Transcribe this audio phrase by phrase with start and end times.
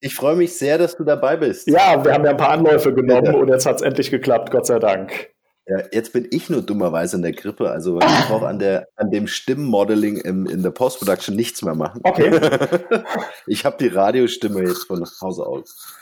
[0.00, 1.66] Ich freue mich sehr, dass du dabei bist.
[1.66, 3.34] Ja, wir haben ja ein paar Anläufe genommen ja.
[3.34, 5.30] und jetzt hat es endlich geklappt, Gott sei Dank.
[5.66, 7.68] Ja, jetzt bin ich nur dummerweise in der Grippe.
[7.70, 8.62] Also ich brauche an,
[8.96, 12.00] an dem Stimmmodeling im, in der Post-Production nichts mehr machen.
[12.04, 12.30] Okay.
[13.46, 15.94] ich habe die Radiostimme jetzt von Hause aus.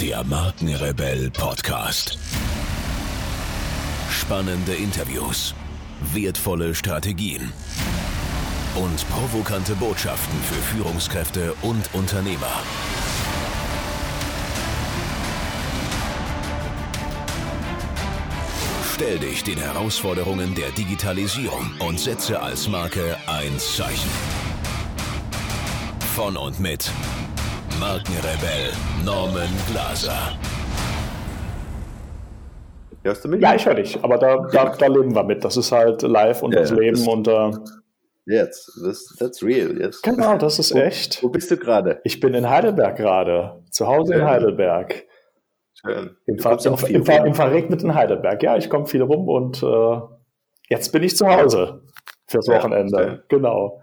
[0.00, 2.18] Der Markenrebell Podcast.
[4.10, 5.54] Spannende Interviews,
[6.12, 7.52] wertvolle Strategien
[8.74, 12.62] und provokante Botschaften für Führungskräfte und Unternehmer.
[18.94, 24.10] Stell dich den Herausforderungen der Digitalisierung und setze als Marke ein Zeichen.
[26.14, 26.90] Von und mit
[27.80, 28.70] Markenrebell
[29.04, 30.38] Norman Glaser.
[33.02, 33.40] Hörst du mich?
[33.40, 35.44] Ja, ich höre dich, aber da, da, da, leben wir mit.
[35.44, 37.50] Das ist halt live und ja, das Leben das und äh,
[38.26, 39.76] Jetzt, das, that's real.
[39.80, 40.02] Jetzt.
[40.02, 41.22] Genau, das ist wo, echt.
[41.22, 42.00] Wo bist du gerade?
[42.04, 45.06] Ich bin in Heidelberg gerade, zu Hause in Heidelberg.
[45.74, 46.16] Schön.
[46.26, 48.42] Im, Ver im, im, Ver im, verregneten Heidelberg.
[48.42, 50.00] Ja, ich komme viel rum und äh,
[50.68, 51.82] jetzt bin ich zu Hause
[52.28, 53.02] fürs Wochenende.
[53.02, 53.81] Ja, genau.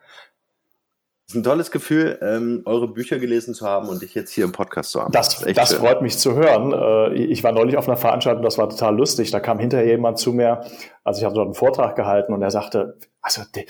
[1.30, 4.45] Es ist ein tolles Gefühl, ähm, eure Bücher gelesen zu haben und dich jetzt hier
[4.45, 5.11] im Podcast zu haben.
[5.11, 6.73] Das, das, das freut mich zu hören.
[6.73, 9.30] Äh, ich war neulich auf einer Veranstaltung, das war total lustig.
[9.30, 10.61] Da kam hinterher jemand zu mir,
[11.03, 13.66] also ich habe dort einen Vortrag gehalten und er sagte, also den,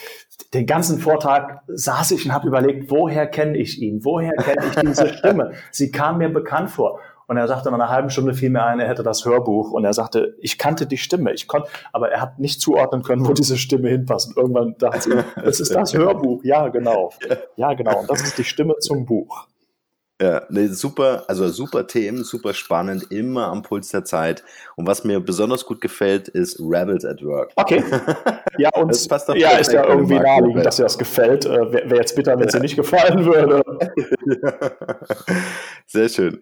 [0.53, 4.05] den ganzen Vortrag saß ich und habe überlegt, woher kenne ich ihn?
[4.05, 5.51] Woher kenne ich diese Stimme?
[5.69, 7.01] Sie kam mir bekannt vor.
[7.29, 9.69] Und er sagte, nach einer halben Stunde fiel mir ein, er hätte das Hörbuch.
[9.69, 11.31] Und er sagte, ich kannte die Stimme.
[11.31, 14.29] Ich konnte, aber er hat nicht zuordnen können, wo diese Stimme hinpasst.
[14.29, 16.43] Und irgendwann dachte ich, es ist das Hörbuch.
[16.43, 17.11] Ja, genau.
[17.55, 17.99] Ja, genau.
[17.99, 19.45] Und das ist die Stimme zum Buch.
[20.21, 24.43] Ja, nee, super, also super Themen, super spannend, immer am Puls der Zeit.
[24.75, 27.51] Und was mir besonders gut gefällt, ist Rebels at Work.
[27.55, 27.83] Okay.
[28.57, 31.45] Ja, und das passt ja, ist ja irgendwie naheliegend, dass dir das gefällt.
[31.45, 33.61] Äh, Wäre wär jetzt bitter, wenn es dir nicht gefallen würde.
[35.85, 36.41] Sehr schön.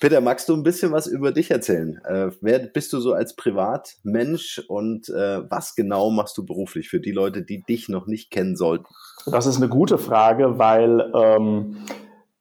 [0.00, 2.00] Peter, magst du ein bisschen was über dich erzählen?
[2.04, 7.00] Äh, wer bist du so als Privatmensch und äh, was genau machst du beruflich für
[7.00, 8.86] die Leute, die dich noch nicht kennen sollten?
[9.26, 11.76] Das ist eine gute Frage, weil ähm,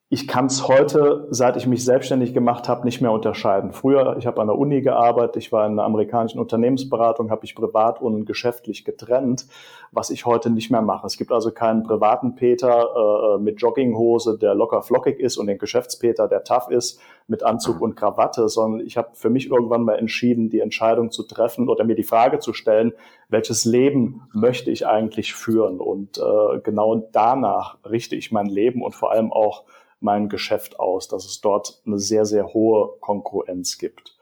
[0.10, 3.74] ich kann es heute, seit ich mich selbstständig gemacht habe, nicht mehr unterscheiden.
[3.74, 7.56] Früher, ich habe an der Uni gearbeitet, ich war in einer amerikanischen Unternehmensberatung, habe ich
[7.56, 9.48] privat und geschäftlich getrennt,
[9.92, 11.06] was ich heute nicht mehr mache.
[11.06, 15.58] Es gibt also keinen privaten Peter äh, mit Jogginghose, der locker flockig ist und den
[15.58, 19.96] Geschäftspeter, der tough ist, mit Anzug und Krawatte, sondern ich habe für mich irgendwann mal
[19.96, 22.94] entschieden, die Entscheidung zu treffen oder mir die Frage zu stellen,
[23.28, 25.82] welches Leben möchte ich eigentlich führen?
[25.82, 29.66] Und äh, genau danach richte ich mein Leben und vor allem auch
[30.00, 34.18] mein Geschäft aus, dass es dort eine sehr, sehr hohe Konkurrenz gibt.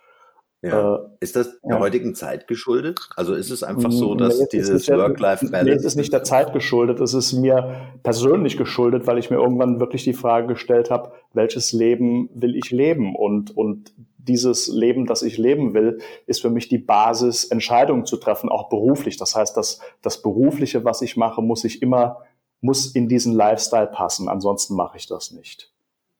[0.65, 0.95] Ja.
[0.95, 1.79] Äh, ist das der ja.
[1.79, 2.99] heutigen Zeit geschuldet?
[3.15, 5.69] Also ist es einfach so, dass nee, dieses Work-Life-Balance.
[5.69, 9.37] Nee, es ist nicht der Zeit geschuldet, es ist mir persönlich geschuldet, weil ich mir
[9.37, 13.15] irgendwann wirklich die Frage gestellt habe, welches Leben will ich leben?
[13.15, 18.17] Und, und dieses Leben, das ich leben will, ist für mich die Basis, Entscheidungen zu
[18.17, 19.17] treffen, auch beruflich.
[19.17, 22.23] Das heißt, dass das Berufliche, was ich mache, muss ich immer
[22.65, 25.71] muss in diesen Lifestyle passen, ansonsten mache ich das nicht.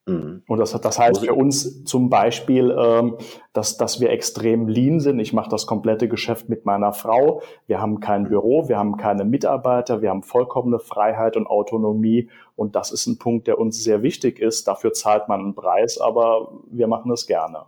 [0.08, 0.44] Mhm.
[0.48, 3.18] Und das, das heißt für uns zum Beispiel, ähm,
[3.54, 5.20] dass, dass wir extrem lean sind.
[5.20, 7.42] Ich mache das komplette Geschäft mit meiner Frau.
[7.66, 12.30] Wir haben kein Büro, wir haben keine Mitarbeiter, wir haben vollkommene Freiheit und Autonomie.
[12.56, 14.68] Und das ist ein Punkt, der uns sehr wichtig ist.
[14.68, 17.66] Dafür zahlt man einen Preis, aber wir machen es gerne.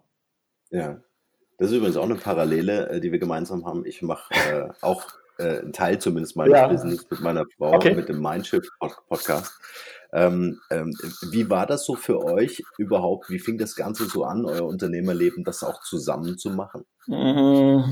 [0.69, 0.97] Ja,
[1.57, 3.83] das ist übrigens auch eine Parallele, äh, die wir gemeinsam haben.
[3.85, 5.03] Ich mache äh, auch
[5.39, 6.67] äh, ein Teil zumindest meines ja.
[6.67, 7.93] Business mit meiner Frau, okay.
[7.95, 8.69] mit dem Mindshift
[9.07, 9.59] Podcast.
[10.13, 10.93] Ähm, ähm,
[11.31, 13.29] wie war das so für euch überhaupt?
[13.29, 16.85] Wie fing das Ganze so an, euer Unternehmerleben, das auch zusammen zu machen?
[17.07, 17.83] Mhm.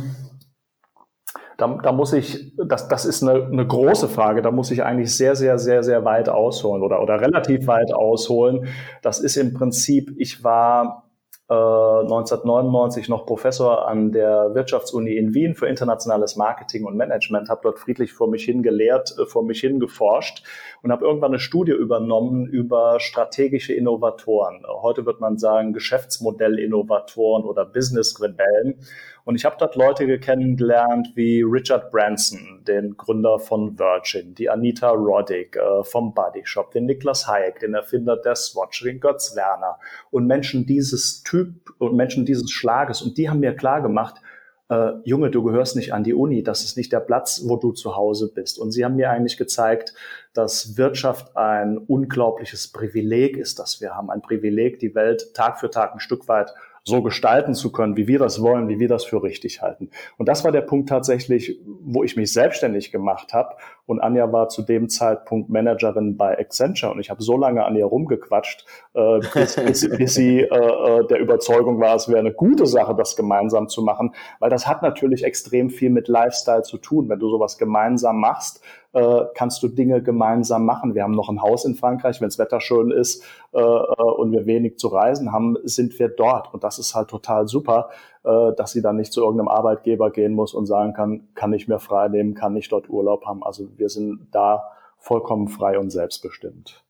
[1.58, 5.16] Da, da muss ich, das, das ist eine, eine große Frage, da muss ich eigentlich
[5.16, 8.68] sehr, sehr, sehr, sehr weit ausholen oder, oder relativ weit ausholen.
[9.02, 11.05] Das ist im Prinzip, ich war
[11.48, 17.62] 1999 äh, noch Professor an der Wirtschaftsuni in Wien für internationales Marketing und Management, habe
[17.64, 20.44] dort friedlich vor mich hin gelehrt, äh, vor mich hin geforscht
[20.82, 24.64] und habe irgendwann eine Studie übernommen über strategische Innovatoren.
[24.68, 28.80] Heute wird man sagen Geschäftsmodellinnovatoren oder Business-Rebellen.
[29.26, 34.92] Und ich habe dort Leute kennengelernt wie Richard Branson, den Gründer von Virgin, die Anita
[34.92, 39.80] Roddick äh, vom Body Shop, den Niklas Hayek, den Erfinder der Swatch, den Götz Werner
[40.12, 43.02] und Menschen dieses Typ und Menschen dieses Schlages.
[43.02, 44.22] Und die haben mir klar gemacht,
[44.70, 47.72] äh, Junge, du gehörst nicht an die Uni, das ist nicht der Platz, wo du
[47.72, 48.60] zu Hause bist.
[48.60, 49.96] Und sie haben mir eigentlich gezeigt,
[50.34, 54.12] dass Wirtschaft ein unglaubliches Privileg ist, das wir haben.
[54.12, 56.54] Ein Privileg, die Welt Tag für Tag ein Stück weit
[56.86, 59.90] so gestalten zu können, wie wir das wollen, wie wir das für richtig halten.
[60.18, 63.56] Und das war der Punkt tatsächlich, wo ich mich selbstständig gemacht habe
[63.86, 67.76] Und Anja war zu dem Zeitpunkt Managerin bei Accenture und ich habe so lange an
[67.76, 72.34] ihr rumgequatscht, äh, bis, bis, bis sie äh, äh, der Überzeugung war, es wäre eine
[72.34, 76.78] gute Sache, das gemeinsam zu machen, weil das hat natürlich extrem viel mit Lifestyle zu
[76.78, 77.10] tun.
[77.10, 78.62] Wenn du sowas gemeinsam machst,
[78.96, 80.96] äh, kannst du Dinge gemeinsam machen.
[80.96, 83.24] Wir haben noch ein Haus in Frankreich, wenn das Wetter schön ist
[83.54, 86.54] äh, äh, und wir wenig zu reisen haben, sind wir dort.
[86.54, 87.90] Und das ist halt total super,
[88.26, 91.80] dass sie dann nicht zu irgendeinem Arbeitgeber gehen muss und sagen kann, kann ich mir
[91.80, 93.44] frei nehmen, kann ich dort Urlaub haben.
[93.44, 94.64] Also wir sind da
[94.98, 96.84] vollkommen frei und selbstbestimmt.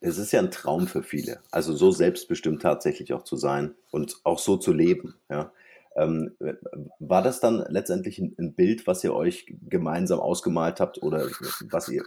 [0.00, 4.16] Es ist ja ein Traum für viele, also so selbstbestimmt tatsächlich auch zu sein und
[4.24, 5.14] auch so zu leben.
[5.28, 5.52] Ja.
[5.94, 6.36] Ähm,
[6.98, 11.26] war das dann letztendlich ein, ein, Bild, was ihr euch gemeinsam ausgemalt habt oder
[11.70, 12.04] was ihr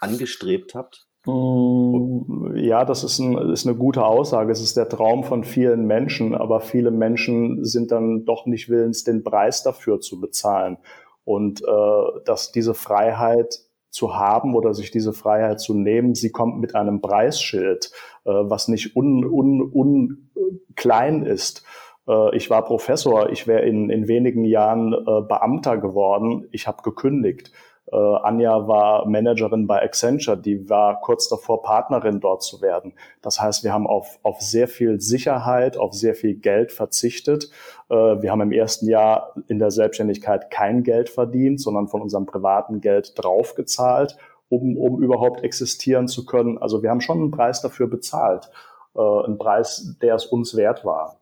[0.00, 1.05] angestrebt habt?
[1.26, 4.52] Mm, ja, das ist, ein, ist eine gute Aussage.
[4.52, 9.04] Es ist der Traum von vielen Menschen, aber viele Menschen sind dann doch nicht willens,
[9.04, 10.78] den Preis dafür zu bezahlen.
[11.24, 16.60] Und äh, dass diese Freiheit zu haben oder sich diese Freiheit zu nehmen, sie kommt
[16.60, 17.90] mit einem Preisschild,
[18.24, 20.30] äh, was nicht un, un, un
[20.76, 21.64] klein ist.
[22.06, 26.82] Äh, ich war Professor, ich wäre in, in wenigen Jahren äh, Beamter geworden, ich habe
[26.82, 27.50] gekündigt.
[27.92, 32.94] Äh, Anja war Managerin bei Accenture, die war kurz davor, Partnerin dort zu werden.
[33.22, 37.50] Das heißt, wir haben auf, auf sehr viel Sicherheit, auf sehr viel Geld verzichtet.
[37.88, 42.26] Äh, wir haben im ersten Jahr in der Selbstständigkeit kein Geld verdient, sondern von unserem
[42.26, 44.16] privaten Geld draufgezahlt,
[44.48, 46.58] um, um überhaupt existieren zu können.
[46.58, 48.50] Also wir haben schon einen Preis dafür bezahlt,
[48.96, 51.20] äh, einen Preis, der es uns wert war.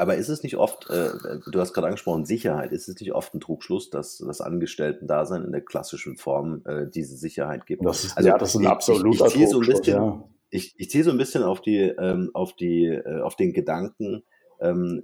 [0.00, 1.10] Aber ist es nicht oft, äh,
[1.50, 5.52] du hast gerade angesprochen, Sicherheit, ist es nicht oft ein Trugschluss, dass das Angestellten-Dasein in
[5.52, 7.84] der klassischen Form äh, diese Sicherheit gibt?
[7.84, 10.24] Das ist, also, ja, das ist ein absoluter ich, ich, ich Trugschluss, so ja.
[10.48, 14.22] Ich, ich ziehe so ein bisschen auf, die, ähm, auf, die, äh, auf den Gedanken,
[14.58, 15.02] ähm,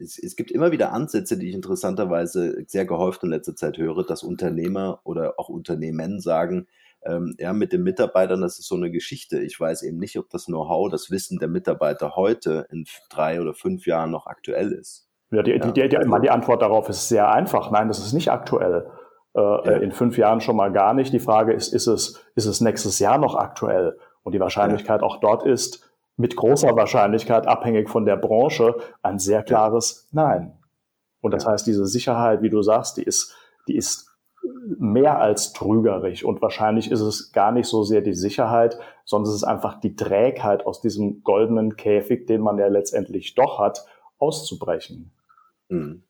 [0.00, 4.04] es, es gibt immer wieder Ansätze, die ich interessanterweise sehr gehäuft in letzter Zeit höre,
[4.04, 6.66] dass Unternehmer oder auch Unternehmen sagen,
[7.04, 9.40] ähm, ja, mit den Mitarbeitern, das ist so eine Geschichte.
[9.40, 13.54] Ich weiß eben nicht, ob das Know-how, das Wissen der Mitarbeiter heute in drei oder
[13.54, 15.08] fünf Jahren noch aktuell ist.
[15.30, 17.70] Ja, die, ja, die, die, die, Antwort darauf ist sehr einfach.
[17.70, 18.90] Nein, das ist nicht aktuell.
[19.34, 19.76] Äh, ja.
[19.76, 21.12] In fünf Jahren schon mal gar nicht.
[21.12, 23.96] Die Frage ist, ist es, ist es nächstes Jahr noch aktuell?
[24.22, 25.06] Und die Wahrscheinlichkeit ja.
[25.06, 30.58] auch dort ist mit großer Wahrscheinlichkeit, abhängig von der Branche, ein sehr klares Nein.
[31.22, 33.34] Und das heißt, diese Sicherheit, wie du sagst, die ist,
[33.68, 34.09] die ist
[34.78, 39.36] mehr als trügerisch und wahrscheinlich ist es gar nicht so sehr die Sicherheit, sondern es
[39.36, 43.84] ist einfach die Trägheit aus diesem goldenen Käfig, den man ja letztendlich doch hat,
[44.18, 45.12] auszubrechen.
[45.68, 46.02] Hm.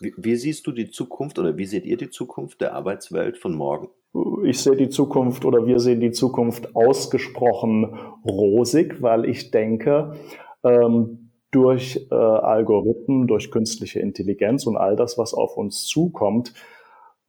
[0.00, 3.54] Wie, wie, siehst du die Zukunft oder wie seht ihr die Zukunft der Arbeitswelt von
[3.54, 3.88] morgen?
[4.44, 10.16] Ich sehe die Zukunft oder wir sehen die Zukunft ausgesprochen rosig, weil ich denke,
[10.62, 16.52] ähm, durch äh, Algorithmen, durch künstliche Intelligenz und all das, was auf uns zukommt,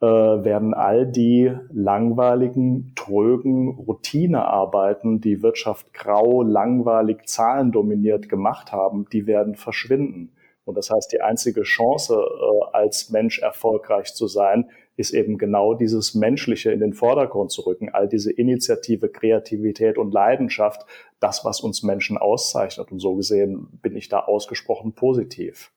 [0.03, 9.27] äh, werden all die langweiligen, trögen Routinearbeiten, die Wirtschaft grau, langweilig, zahlendominiert gemacht haben, die
[9.27, 10.33] werden verschwinden.
[10.65, 15.73] Und das heißt, die einzige Chance, äh, als Mensch erfolgreich zu sein, ist eben genau
[15.73, 20.85] dieses Menschliche in den Vordergrund zu rücken, all diese Initiative, Kreativität und Leidenschaft,
[21.21, 22.91] das, was uns Menschen auszeichnet.
[22.91, 25.71] Und so gesehen bin ich da ausgesprochen positiv.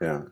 [0.00, 0.26] Ja,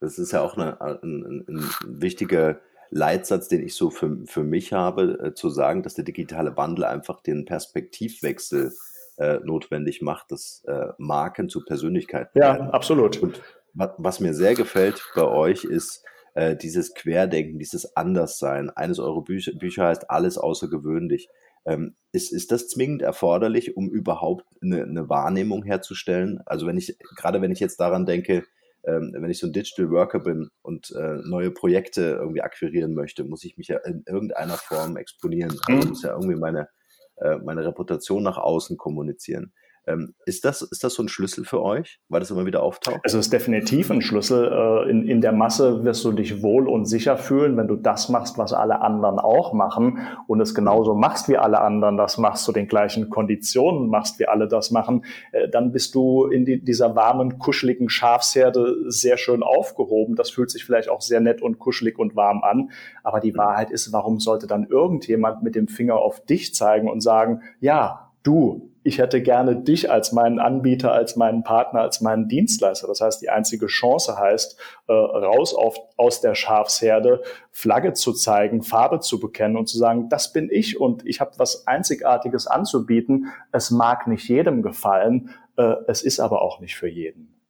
[0.00, 2.60] das ist ja auch eine, ein, ein, wichtiger
[2.90, 6.84] Leitsatz, den ich so für, für mich habe, äh, zu sagen, dass der digitale Wandel
[6.84, 8.72] einfach den Perspektivwechsel
[9.18, 12.70] äh, notwendig macht, dass äh, Marken zu Persönlichkeiten ja, werden.
[12.70, 13.20] absolut.
[13.22, 13.42] Und
[13.74, 18.70] was, was mir sehr gefällt bei euch ist äh, dieses Querdenken, dieses Anderssein.
[18.70, 21.28] Eines eurer Bücher, Bücher heißt Alles außergewöhnlich.
[21.64, 26.40] Ähm, ist, ist das zwingend erforderlich, um überhaupt eine, eine Wahrnehmung herzustellen?
[26.46, 28.44] Also wenn ich, gerade wenn ich jetzt daran denke,
[28.86, 33.24] ähm, wenn ich so ein Digital Worker bin und äh, neue Projekte irgendwie akquirieren möchte,
[33.24, 35.58] muss ich mich ja in irgendeiner Form exponieren.
[35.66, 35.88] Also mhm.
[35.88, 36.68] muss ja irgendwie meine,
[37.16, 39.52] äh, meine Reputation nach außen kommunizieren.
[39.86, 43.00] Ähm, ist, das, ist das so ein Schlüssel für euch, weil das immer wieder auftaucht?
[43.04, 44.50] Es ist definitiv ein Schlüssel.
[44.50, 48.08] Äh, in, in der Masse wirst du dich wohl und sicher fühlen, wenn du das
[48.08, 52.44] machst, was alle anderen auch machen und es genauso machst wie alle anderen, das machst
[52.44, 56.62] zu den gleichen Konditionen, machst wie alle das machen, äh, dann bist du in die,
[56.62, 60.16] dieser warmen, kuscheligen Schafsherde sehr schön aufgehoben.
[60.16, 62.70] Das fühlt sich vielleicht auch sehr nett und kuschelig und warm an.
[63.04, 67.00] Aber die Wahrheit ist, warum sollte dann irgendjemand mit dem Finger auf dich zeigen und
[67.00, 72.28] sagen, ja, du, ich hätte gerne dich als meinen Anbieter, als meinen Partner, als meinen
[72.28, 72.86] Dienstleister.
[72.86, 78.62] Das heißt, die einzige Chance heißt, äh, raus auf, aus der Schafsherde, Flagge zu zeigen,
[78.62, 83.26] Farbe zu bekennen und zu sagen, das bin ich und ich habe was Einzigartiges anzubieten.
[83.50, 87.42] Es mag nicht jedem gefallen, äh, es ist aber auch nicht für jeden.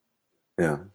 [0.59, 0.87] Ja.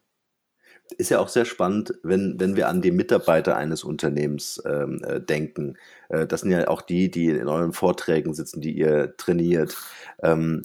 [0.94, 5.20] Ist ja auch sehr spannend, wenn, wenn wir an die Mitarbeiter eines Unternehmens ähm, äh,
[5.20, 5.78] denken.
[6.10, 9.78] Äh, das sind ja auch die, die in euren Vorträgen sitzen, die ihr trainiert.
[10.22, 10.64] Ähm,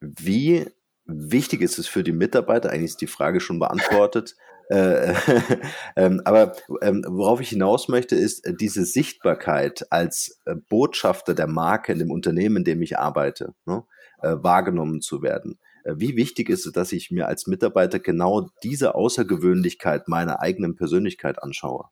[0.00, 0.66] wie
[1.06, 2.70] wichtig ist es für die Mitarbeiter?
[2.70, 4.36] Eigentlich ist die Frage schon beantwortet.
[4.68, 5.14] Äh,
[5.96, 11.46] ähm, aber ähm, worauf ich hinaus möchte, ist äh, diese Sichtbarkeit als äh, Botschafter der
[11.46, 13.84] Marke in dem Unternehmen, in dem ich arbeite, ne,
[14.22, 15.60] äh, wahrgenommen zu werden.
[15.86, 20.76] Äh, wie wichtig ist es, dass ich mir als Mitarbeiter genau diese Außergewöhnlichkeit meiner eigenen
[20.76, 21.86] Persönlichkeit anschaue?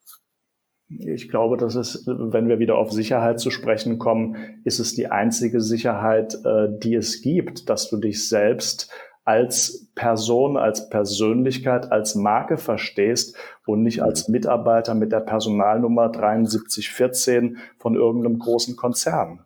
[0.88, 5.06] Ich glaube, dass es, wenn wir wieder auf Sicherheit zu sprechen kommen, ist es die
[5.06, 8.90] einzige Sicherheit, äh, die es gibt, dass du dich selbst
[9.24, 13.34] als Person, als Persönlichkeit, als Marke verstehst
[13.66, 14.32] und nicht als mhm.
[14.32, 19.42] Mitarbeiter mit der Personalnummer 7314 von irgendeinem großen Konzern.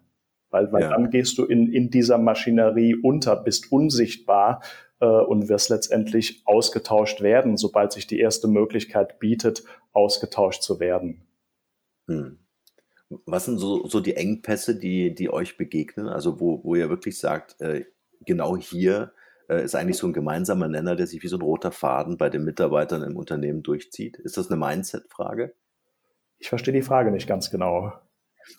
[0.51, 0.91] Weil, weil ja.
[0.91, 4.63] dann gehst du in, in dieser Maschinerie unter, bist unsichtbar
[5.01, 11.27] äh, und wirst letztendlich ausgetauscht werden, sobald sich die erste Möglichkeit bietet, ausgetauscht zu werden.
[12.07, 12.39] Hm.
[13.25, 16.09] Was sind so, so die Engpässe, die, die euch begegnen?
[16.09, 17.85] Also wo, wo ihr wirklich sagt, äh,
[18.25, 19.13] genau hier
[19.49, 22.29] äh, ist eigentlich so ein gemeinsamer Nenner, der sich wie so ein roter Faden bei
[22.29, 24.17] den Mitarbeitern im Unternehmen durchzieht.
[24.19, 25.55] Ist das eine Mindset-Frage?
[26.39, 27.93] Ich verstehe die Frage nicht ganz genau.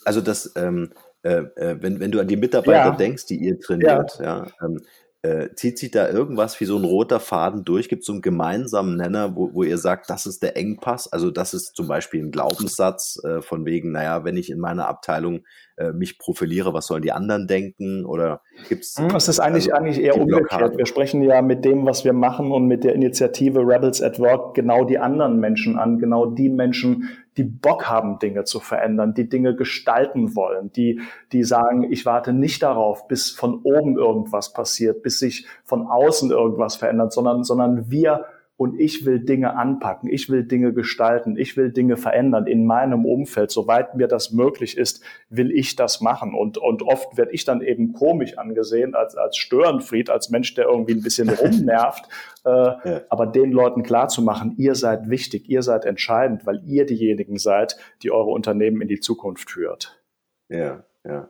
[0.04, 2.96] Also das, ähm, äh, äh, wenn, wenn du an die Mitarbeiter ja.
[2.96, 4.82] denkst, die ihr trainiert, ja, ja ähm,
[5.22, 7.90] äh, zieht sich da irgendwas wie so ein roter Faden durch?
[7.90, 11.12] Gibt es so einen gemeinsamen Nenner, wo, wo ihr sagt, das ist der Engpass?
[11.12, 14.88] Also das ist zum Beispiel ein Glaubenssatz äh, von wegen, naja, wenn ich in meiner
[14.88, 15.42] Abteilung
[15.76, 18.06] äh, mich profiliere, was sollen die anderen denken?
[18.06, 18.96] Oder gibt es...
[19.14, 20.78] Es ist eigentlich, also, eigentlich eher umgekehrt.
[20.78, 24.56] Wir sprechen ja mit dem, was wir machen und mit der Initiative Rebels at Work
[24.56, 27.10] genau die anderen Menschen an, genau die Menschen,
[27.40, 31.00] die Bock haben, Dinge zu verändern, die Dinge gestalten wollen, die,
[31.32, 36.32] die sagen, ich warte nicht darauf, bis von oben irgendwas passiert, bis sich von außen
[36.32, 38.26] irgendwas verändert, sondern, sondern wir
[38.60, 43.06] und ich will Dinge anpacken, ich will Dinge gestalten, ich will Dinge verändern in meinem
[43.06, 43.52] Umfeld.
[43.52, 46.34] Soweit mir das möglich ist, will ich das machen.
[46.34, 50.66] Und, und oft werde ich dann eben komisch angesehen als, als Störenfried, als Mensch, der
[50.66, 52.10] irgendwie ein bisschen rumnervt.
[52.44, 53.02] äh, ja.
[53.08, 58.12] Aber den Leuten klarzumachen, ihr seid wichtig, ihr seid entscheidend, weil ihr diejenigen seid, die
[58.12, 60.04] eure Unternehmen in die Zukunft führt.
[60.50, 61.30] Ja, ja.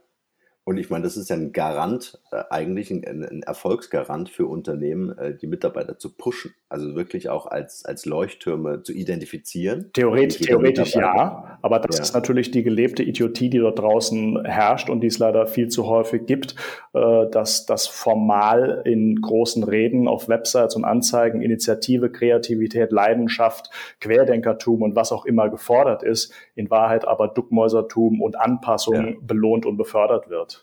[0.70, 5.18] Und ich meine, das ist ja ein Garant, äh, eigentlich ein, ein, Erfolgsgarant für Unternehmen,
[5.18, 6.54] äh, die Mitarbeiter zu pushen.
[6.70, 9.90] Also wirklich auch als, als Leuchttürme zu identifizieren.
[9.94, 12.04] Theoretisch, theoretisch ja, aber das ja.
[12.04, 15.88] ist natürlich die gelebte Idiotie, die dort draußen herrscht und die es leider viel zu
[15.88, 16.54] häufig gibt,
[16.94, 23.72] äh, dass das formal in großen Reden auf Websites und Anzeigen Initiative, Kreativität, Leidenschaft,
[24.02, 29.14] Querdenkertum und was auch immer gefordert ist, in Wahrheit aber Duckmäusertum und Anpassung ja.
[29.20, 30.59] belohnt und befördert wird.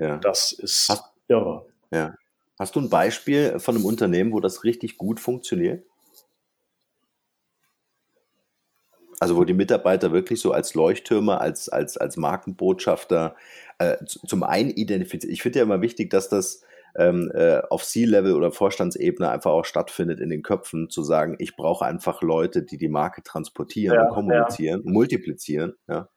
[0.00, 0.18] Ja.
[0.18, 1.66] Das ist Hast, irre.
[1.90, 2.14] Ja.
[2.58, 5.84] Hast du ein Beispiel von einem Unternehmen, wo das richtig gut funktioniert?
[9.20, 13.34] Also wo die Mitarbeiter wirklich so als Leuchttürme, als, als, als Markenbotschafter
[13.78, 15.32] äh, zum einen identifizieren.
[15.32, 16.62] Ich finde ja immer wichtig, dass das
[16.96, 21.56] ähm, äh, auf C-Level oder Vorstandsebene einfach auch stattfindet in den Köpfen, zu sagen, ich
[21.56, 24.90] brauche einfach Leute, die die Marke transportieren, ja, kommunizieren, ja.
[24.90, 25.74] multiplizieren.
[25.88, 26.08] Ja?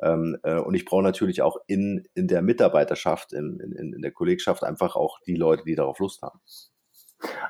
[0.00, 4.12] Ähm, äh, und ich brauche natürlich auch in, in der Mitarbeiterschaft, in, in, in der
[4.12, 6.40] Kollegschaft einfach auch die Leute, die darauf Lust haben.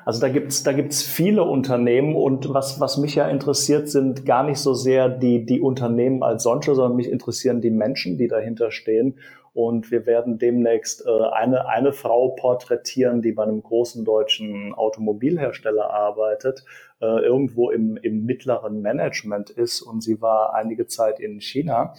[0.05, 4.43] Also da gibt's da gibt's viele Unternehmen und was, was mich ja interessiert, sind gar
[4.43, 8.71] nicht so sehr die, die Unternehmen als solche, sondern mich interessieren die Menschen, die dahinter
[8.71, 9.19] stehen.
[9.53, 15.89] Und wir werden demnächst äh, eine, eine Frau porträtieren, die bei einem großen deutschen Automobilhersteller
[15.91, 16.65] arbeitet,
[16.99, 21.93] äh, irgendwo im, im mittleren Management ist und sie war einige Zeit in China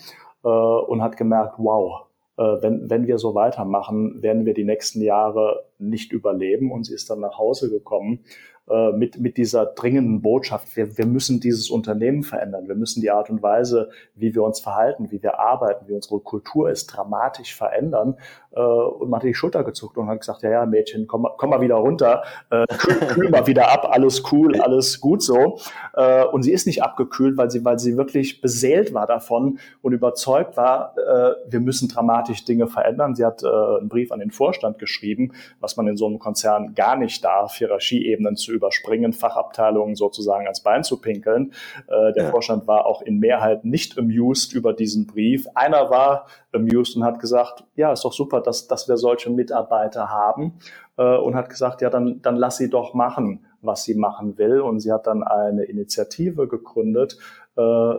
[0.47, 2.07] äh, und hat gemerkt, wow,
[2.39, 6.71] äh, wenn, wenn wir so weitermachen, werden wir die nächsten Jahre nicht überleben.
[6.71, 8.21] Und sie ist dann nach Hause gekommen
[8.69, 13.13] äh, mit, mit dieser dringenden Botschaft, wir, wir müssen dieses Unternehmen verändern, wir müssen die
[13.13, 17.55] Art und Weise, wie wir uns verhalten, wie wir arbeiten, wie unsere Kultur ist, dramatisch
[17.55, 18.17] verändern.
[18.51, 21.51] Äh, und man hat die Schulter gezuckt und hat gesagt, ja, ja, Mädchen, komm, komm
[21.51, 25.61] mal wieder runter, äh, kühl, kühl mal wieder ab, alles cool, alles gut so.
[25.95, 29.93] Äh, und sie ist nicht abgekühlt, weil sie, weil sie wirklich beseelt war davon und
[29.93, 33.15] überzeugt war, äh, wir müssen dramatisch Dinge verändern.
[33.15, 36.75] Sie hat äh, einen Brief an den Vorstand geschrieben, was man in so einem Konzern
[36.75, 41.53] gar nicht darf, Hierarchieebenen zu überspringen, Fachabteilungen sozusagen ans Bein zu pinkeln.
[41.87, 42.31] Äh, der ja.
[42.31, 45.47] Vorstand war auch in Mehrheit nicht amused über diesen Brief.
[45.55, 50.11] Einer war amused und hat gesagt, ja, ist doch super, dass, dass wir solche Mitarbeiter
[50.11, 50.59] haben
[50.97, 54.61] äh, und hat gesagt, ja, dann, dann lass sie doch machen, was sie machen will.
[54.61, 57.19] Und sie hat dann eine Initiative gegründet,
[57.57, 57.95] äh,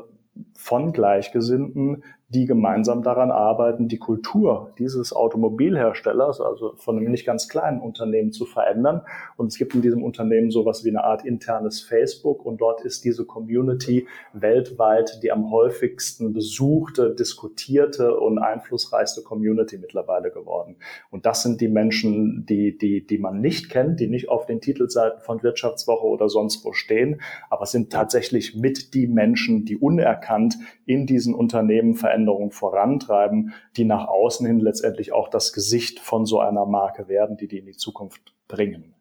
[0.54, 7.48] von Gleichgesinnten, die gemeinsam daran arbeiten, die Kultur dieses Automobilherstellers, also von einem nicht ganz
[7.48, 9.02] kleinen Unternehmen zu verändern.
[9.38, 13.06] Und es gibt in diesem Unternehmen sowas wie eine Art internes Facebook und dort ist
[13.06, 20.76] diese Community weltweit die am häufigsten besuchte, diskutierte und einflussreichste Community mittlerweile geworden.
[21.10, 24.60] Und das sind die Menschen, die, die, die man nicht kennt, die nicht auf den
[24.60, 30.58] Titelseiten von Wirtschaftswoche oder sonst wo stehen, aber sind tatsächlich mit die Menschen, die unerkannt
[30.86, 36.26] in diesen Unternehmen verändern Veränderung vorantreiben, die nach außen hin letztendlich auch das Gesicht von
[36.26, 38.96] so einer Marke werden, die die in die Zukunft bringen.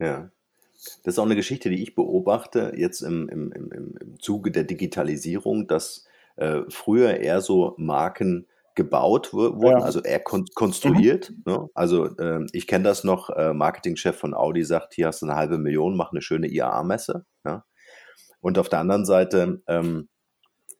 [0.00, 0.30] Ja.
[1.04, 3.70] Das ist auch eine Geschichte, die ich beobachte, jetzt im, im, im,
[4.00, 9.78] im Zuge der Digitalisierung, dass äh, früher eher so Marken gebaut wurden, ja.
[9.78, 11.30] also eher kon konstruiert.
[11.30, 11.42] Mhm.
[11.52, 11.68] Ne?
[11.74, 15.36] Also äh, ich kenne das noch, äh, Marketingchef von Audi sagt, hier hast du eine
[15.36, 17.24] halbe Million, mach eine schöne IAA-Messe.
[17.44, 17.64] Ja?
[18.40, 20.08] Und auf der anderen Seite ähm,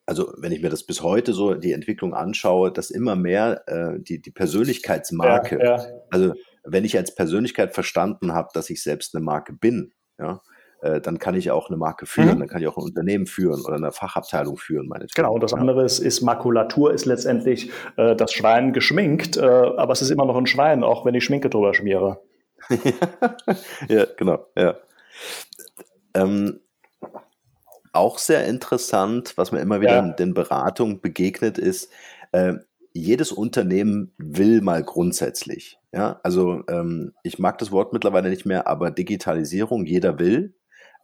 [0.06, 4.00] also wenn ich mir das bis heute so die Entwicklung anschaue, dass immer mehr äh,
[4.00, 5.87] die, die Persönlichkeitsmarke, ja, ja.
[6.11, 10.40] also wenn ich als Persönlichkeit verstanden habe, dass ich selbst eine Marke bin, ja,
[10.82, 12.38] äh, dann kann ich auch eine Marke führen, mhm.
[12.40, 14.88] dann kann ich auch ein Unternehmen führen oder eine Fachabteilung führen.
[14.88, 19.42] Meine genau, und das andere ist, ist Makulatur, ist letztendlich äh, das Schwein geschminkt, äh,
[19.42, 22.21] aber es ist immer noch ein Schwein, auch wenn ich Schminke drüber schmiere.
[23.88, 24.76] ja, genau, ja.
[26.14, 26.61] Ähm,
[27.92, 29.99] auch sehr interessant, was mir immer wieder ja.
[30.00, 31.90] in den Beratungen begegnet, ist,
[32.32, 32.54] äh,
[32.94, 35.78] jedes Unternehmen will mal grundsätzlich.
[35.92, 40.54] Ja, also ähm, ich mag das Wort mittlerweile nicht mehr, aber Digitalisierung, jeder will,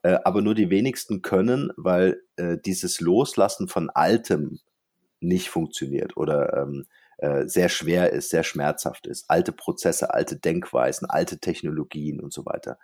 [0.02, 4.60] äh, aber nur die wenigsten können, weil äh, dieses Loslassen von Altem
[5.20, 6.86] nicht funktioniert oder ähm,
[7.18, 9.28] äh, sehr schwer ist, sehr schmerzhaft ist.
[9.28, 12.78] Alte Prozesse, alte Denkweisen, alte Technologien und so weiter.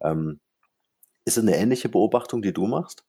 [0.00, 0.40] Ähm,
[1.24, 3.04] ist es eine ähnliche Beobachtung, die du machst?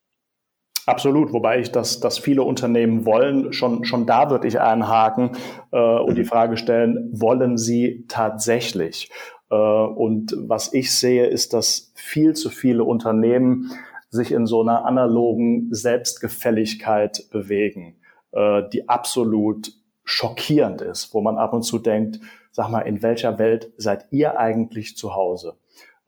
[0.86, 5.32] Absolut, wobei ich das, das viele Unternehmen wollen, schon, schon da würde ich einhaken
[5.72, 6.28] äh, und die mhm.
[6.28, 9.12] Frage stellen, wollen sie tatsächlich?
[9.52, 13.72] Äh, und was ich sehe, ist, dass viel zu viele Unternehmen
[14.10, 17.98] sich in so einer analogen Selbstgefälligkeit bewegen,
[18.32, 19.74] äh, die absolut
[20.04, 22.20] schockierend ist, wo man ab und zu denkt,
[22.52, 25.56] sag mal, in welcher Welt seid ihr eigentlich zu Hause?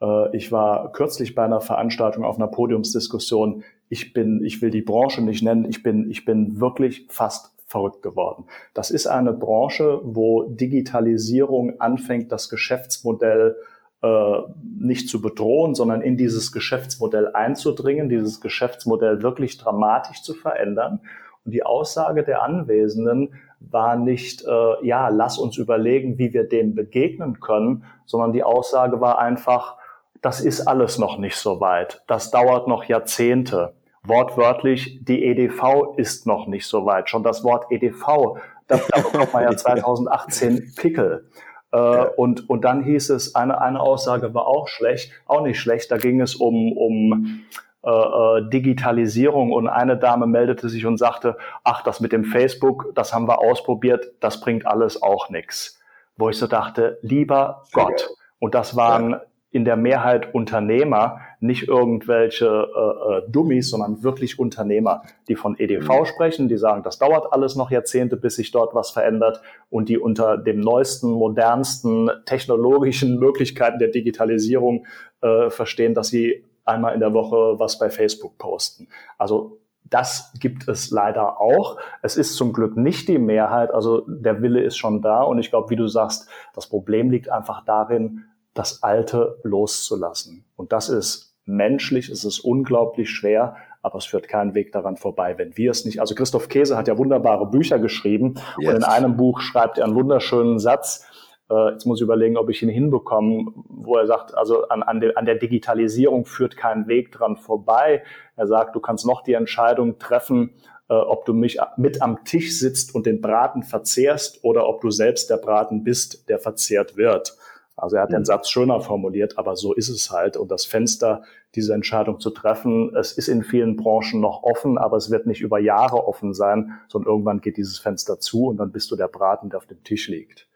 [0.01, 3.63] Äh, ich war kürzlich bei einer Veranstaltung auf einer Podiumsdiskussion.
[3.93, 5.65] Ich bin, ich will die Branche nicht nennen.
[5.69, 8.45] Ich bin, ich bin wirklich fast verrückt geworden.
[8.73, 13.55] Das ist eine Branche, wo Digitalisierung anfängt, das Geschäftsmodell
[14.01, 14.37] äh,
[14.79, 21.01] nicht zu bedrohen, sondern in dieses Geschäftsmodell einzudringen, dieses Geschäftsmodell wirklich dramatisch zu verändern.
[21.45, 26.73] Und die Aussage der Anwesenden war nicht, äh, ja, lass uns überlegen, wie wir dem
[26.73, 29.77] begegnen können, sondern die Aussage war einfach,
[30.23, 32.01] das ist alles noch nicht so weit.
[32.07, 33.75] Das dauert noch Jahrzehnte.
[34.05, 37.09] Wortwörtlich, die EDV ist noch nicht so weit.
[37.09, 38.37] Schon das Wort EDV,
[38.67, 41.29] da bekommt man ja 2018 Pickel.
[41.71, 45.89] Äh, und, und dann hieß es, eine, eine Aussage war auch schlecht, auch nicht schlecht,
[45.91, 47.45] da ging es um, um
[47.83, 52.93] äh, äh, Digitalisierung und eine Dame meldete sich und sagte, ach, das mit dem Facebook,
[52.95, 55.81] das haben wir ausprobiert, das bringt alles auch nichts.
[56.15, 58.09] Wo ich so dachte, lieber Gott.
[58.39, 59.19] Und das waren
[59.53, 65.87] in der Mehrheit Unternehmer, nicht irgendwelche äh, äh, Dummies, sondern wirklich Unternehmer, die von EDV
[65.87, 66.05] mhm.
[66.05, 69.99] sprechen, die sagen, das dauert alles noch Jahrzehnte, bis sich dort was verändert und die
[69.99, 74.87] unter dem neuesten, modernsten technologischen Möglichkeiten der Digitalisierung
[75.21, 78.87] äh, verstehen, dass sie einmal in der Woche was bei Facebook posten.
[79.19, 81.77] Also das gibt es leider auch.
[82.01, 85.51] Es ist zum Glück nicht die Mehrheit, also der Wille ist schon da und ich
[85.51, 90.45] glaube, wie du sagst, das Problem liegt einfach darin, das Alte loszulassen.
[90.55, 95.37] Und das ist menschlich, es ist unglaublich schwer, aber es führt keinen Weg daran vorbei,
[95.37, 95.99] wenn wir es nicht.
[95.99, 98.69] Also Christoph Käse hat ja wunderbare Bücher geschrieben yes.
[98.69, 101.05] und in einem Buch schreibt er einen wunderschönen Satz.
[101.49, 105.01] Äh, jetzt muss ich überlegen, ob ich ihn hinbekomme, wo er sagt, also an, an,
[105.01, 108.03] de, an der Digitalisierung führt kein Weg dran vorbei.
[108.37, 110.55] Er sagt, du kannst noch die Entscheidung treffen,
[110.89, 114.91] äh, ob du mich mit am Tisch sitzt und den Braten verzehrst oder ob du
[114.91, 117.35] selbst der Braten bist, der verzehrt wird.
[117.75, 118.23] Also er hat den.
[118.23, 120.37] Satz schöner formuliert, aber so ist es halt.
[120.37, 121.23] Und das Fenster,
[121.55, 125.41] diese Entscheidung zu treffen, es ist in vielen Branchen noch offen, aber es wird nicht
[125.41, 129.07] über Jahre offen sein, sondern irgendwann geht dieses Fenster zu und dann bist du der
[129.07, 130.47] Braten, der auf dem Tisch liegt.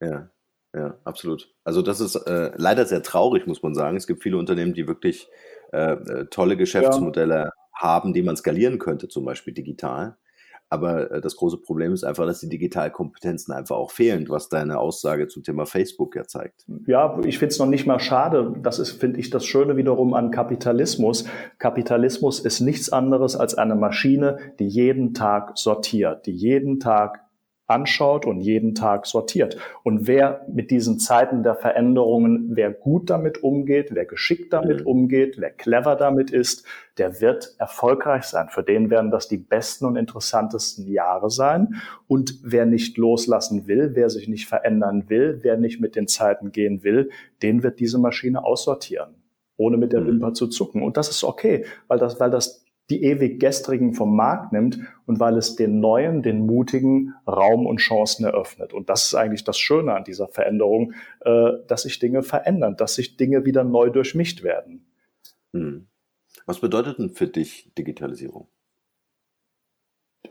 [0.00, 0.30] Ja,
[0.74, 1.54] ja, absolut.
[1.64, 3.96] Also das ist äh, leider sehr traurig, muss man sagen.
[3.96, 5.28] Es gibt viele Unternehmen, die wirklich
[5.72, 7.50] äh, äh tolle Geschäftsmodelle ja.
[7.74, 10.16] haben, die man skalieren könnte, zum Beispiel digital.
[10.70, 14.78] Aber äh, das große Problem ist einfach, dass die Digitalkompetenzen einfach auch fehlen, was deine
[14.78, 16.66] Aussage zum Thema Facebook ja zeigt.
[16.86, 18.54] Ja, ich finde es noch nicht mal schade.
[18.62, 21.24] Das ist, finde ich, das Schöne wiederum an Kapitalismus.
[21.58, 27.27] Kapitalismus ist nichts anderes als eine Maschine, die jeden Tag sortiert, die jeden Tag
[27.68, 29.58] anschaut und jeden Tag sortiert.
[29.82, 34.86] Und wer mit diesen Zeiten der Veränderungen, wer gut damit umgeht, wer geschickt damit mhm.
[34.86, 38.48] umgeht, wer clever damit ist, der wird erfolgreich sein.
[38.48, 41.74] Für den werden das die besten und interessantesten Jahre sein.
[42.06, 46.52] Und wer nicht loslassen will, wer sich nicht verändern will, wer nicht mit den Zeiten
[46.52, 47.10] gehen will,
[47.42, 49.14] den wird diese Maschine aussortieren
[49.60, 50.06] ohne mit der mhm.
[50.06, 50.82] Wimper zu zucken.
[50.82, 55.20] Und das ist okay, weil das, weil das die ewig gestrigen vom Markt nimmt und
[55.20, 58.72] weil es den Neuen, den Mutigen Raum und Chancen eröffnet.
[58.72, 62.94] Und das ist eigentlich das Schöne an dieser Veränderung, äh, dass sich Dinge verändern, dass
[62.94, 64.86] sich Dinge wieder neu durchmischt werden.
[65.52, 65.86] Hm.
[66.46, 68.48] Was bedeutet denn für dich Digitalisierung?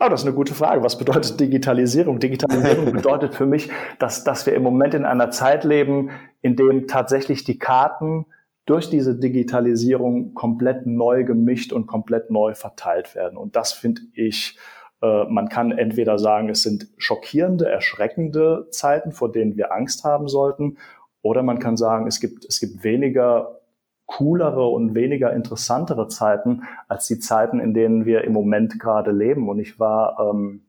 [0.00, 0.82] Oh, das ist eine gute Frage.
[0.82, 2.20] Was bedeutet Digitalisierung?
[2.20, 6.86] Digitalisierung bedeutet für mich, dass, dass wir im Moment in einer Zeit leben, in dem
[6.86, 8.26] tatsächlich die Karten
[8.68, 13.38] durch diese Digitalisierung komplett neu gemischt und komplett neu verteilt werden.
[13.38, 14.58] Und das finde ich,
[15.00, 20.28] äh, man kann entweder sagen, es sind schockierende, erschreckende Zeiten, vor denen wir Angst haben
[20.28, 20.76] sollten,
[21.22, 23.60] oder man kann sagen, es gibt, es gibt weniger
[24.06, 29.48] coolere und weniger interessantere Zeiten als die Zeiten, in denen wir im Moment gerade leben.
[29.48, 30.62] Und ich war ähm,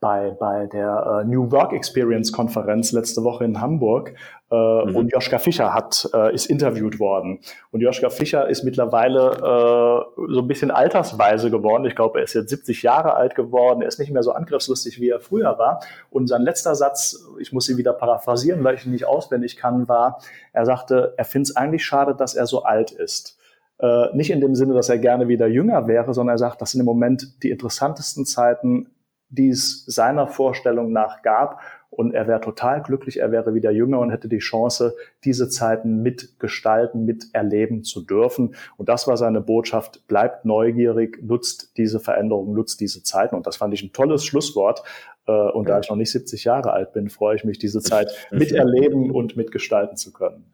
[0.00, 4.14] bei, bei der äh, New Work Experience Konferenz letzte Woche in Hamburg
[4.50, 4.94] äh, mhm.
[4.94, 7.40] und Joschka Fischer hat, äh, ist interviewt worden.
[7.72, 11.84] Und Joschka Fischer ist mittlerweile äh, so ein bisschen altersweise geworden.
[11.84, 13.82] Ich glaube, er ist jetzt 70 Jahre alt geworden.
[13.82, 15.80] Er ist nicht mehr so angriffslustig, wie er früher war.
[16.10, 19.88] Und sein letzter Satz, ich muss ihn wieder paraphrasieren, weil ich ihn nicht auswendig kann,
[19.88, 20.20] war,
[20.52, 23.36] er sagte, er findet es eigentlich schade, dass er so alt ist.
[23.80, 26.70] Äh, nicht in dem Sinne, dass er gerne wieder jünger wäre, sondern er sagt, das
[26.70, 28.88] sind im Moment die interessantesten Zeiten
[29.30, 31.60] die es seiner Vorstellung nach gab.
[31.90, 36.02] Und er wäre total glücklich, er wäre wieder jünger und hätte die Chance, diese Zeiten
[36.02, 38.54] mitgestalten, miterleben zu dürfen.
[38.76, 43.34] Und das war seine Botschaft, bleibt neugierig, nutzt diese Veränderung, nutzt diese Zeiten.
[43.34, 44.82] Und das fand ich ein tolles Schlusswort.
[45.26, 48.12] Äh, und da ich noch nicht 70 Jahre alt bin, freue ich mich, diese Zeit
[48.30, 50.44] miterleben und mitgestalten zu können.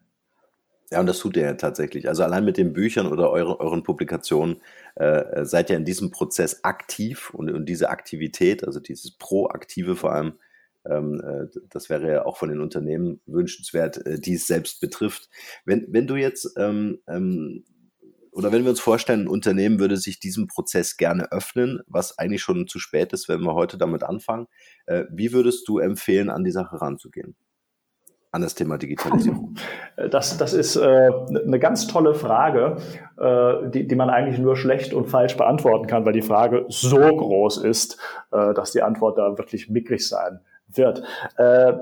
[0.94, 2.08] Ja, und das tut er ja tatsächlich.
[2.08, 4.62] Also allein mit den Büchern oder eure, euren Publikationen
[4.94, 10.12] äh, seid ihr in diesem Prozess aktiv und, und diese Aktivität, also dieses Proaktive vor
[10.12, 10.34] allem,
[10.88, 15.28] ähm, äh, das wäre ja auch von den Unternehmen wünschenswert, äh, die es selbst betrifft.
[15.64, 17.64] Wenn, wenn du jetzt ähm, ähm,
[18.30, 22.42] oder wenn wir uns vorstellen, ein Unternehmen würde sich diesem Prozess gerne öffnen, was eigentlich
[22.42, 24.46] schon zu spät ist, wenn wir heute damit anfangen,
[24.86, 27.34] äh, wie würdest du empfehlen, an die Sache ranzugehen?
[28.34, 29.54] An das Thema Digitalisierung?
[30.10, 32.78] Das, das ist äh, eine ganz tolle Frage,
[33.16, 36.98] äh, die, die man eigentlich nur schlecht und falsch beantworten kann, weil die Frage so
[36.98, 37.96] groß ist,
[38.32, 40.40] äh, dass die Antwort da wirklich mickrig sein
[40.76, 41.04] wird.
[41.36, 41.74] Äh,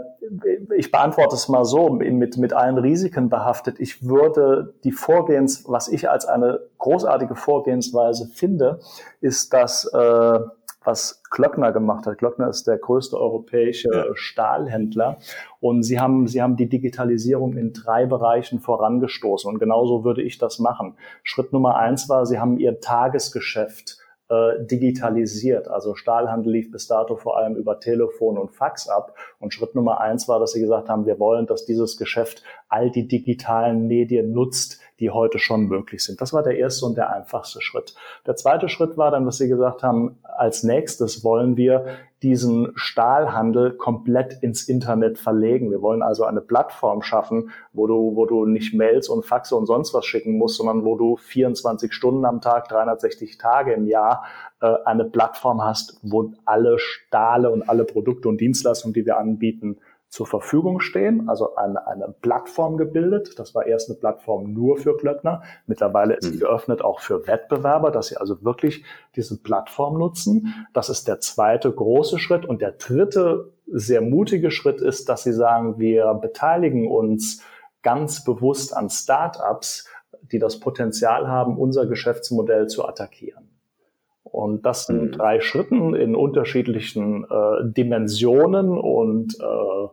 [0.76, 3.80] ich beantworte es mal so, mit, mit allen Risiken behaftet.
[3.80, 8.80] Ich würde die Vorgehens, was ich als eine großartige Vorgehensweise finde,
[9.20, 10.40] ist, dass äh,
[10.84, 12.18] was Klöckner gemacht hat.
[12.18, 14.04] Klöckner ist der größte europäische ja.
[14.14, 15.18] Stahlhändler
[15.60, 20.38] und sie haben, sie haben die Digitalisierung in drei Bereichen vorangestoßen und genauso würde ich
[20.38, 20.96] das machen.
[21.22, 23.98] Schritt Nummer eins war, sie haben ihr Tagesgeschäft
[24.32, 25.68] äh, digitalisiert.
[25.68, 29.14] Also Stahlhandel lief bis dato vor allem über Telefon und Fax ab.
[29.38, 32.90] Und Schritt Nummer eins war, dass sie gesagt haben, wir wollen, dass dieses Geschäft all
[32.90, 36.20] die digitalen Medien nutzt, die heute schon möglich sind.
[36.20, 37.96] Das war der erste und der einfachste Schritt.
[38.24, 41.86] Der zweite Schritt war dann, dass sie gesagt haben, als nächstes wollen wir
[42.22, 45.72] diesen Stahlhandel komplett ins Internet verlegen.
[45.72, 49.66] Wir wollen also eine Plattform schaffen, wo du, wo du nicht Mails und Faxe und
[49.66, 54.24] sonst was schicken musst, sondern wo du 24 Stunden am Tag, 360 Tage im Jahr
[54.60, 59.78] äh, eine Plattform hast, wo alle Stahle und alle Produkte und Dienstleistungen, die wir anbieten,
[60.12, 63.38] zur Verfügung stehen, also eine, eine Plattform gebildet.
[63.38, 65.42] Das war erst eine Plattform nur für Klöckner.
[65.66, 66.40] Mittlerweile ist sie mhm.
[66.40, 68.84] geöffnet auch für Wettbewerber, dass sie also wirklich
[69.16, 70.66] diese Plattform nutzen.
[70.74, 72.44] Das ist der zweite große Schritt.
[72.44, 77.42] Und der dritte sehr mutige Schritt ist, dass sie sagen, wir beteiligen uns
[77.82, 79.88] ganz bewusst an Startups,
[80.30, 83.51] die das Potenzial haben, unser Geschäftsmodell zu attackieren.
[84.32, 85.12] Und das sind mhm.
[85.12, 89.88] drei Schritten in unterschiedlichen äh, Dimensionen und äh,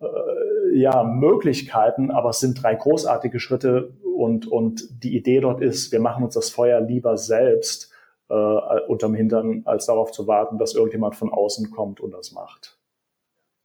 [0.00, 5.92] äh, ja, Möglichkeiten, aber es sind drei großartige Schritte und, und die Idee dort ist,
[5.92, 7.92] wir machen uns das Feuer lieber selbst
[8.30, 12.78] äh, unterm Hintern, als darauf zu warten, dass irgendjemand von außen kommt und das macht.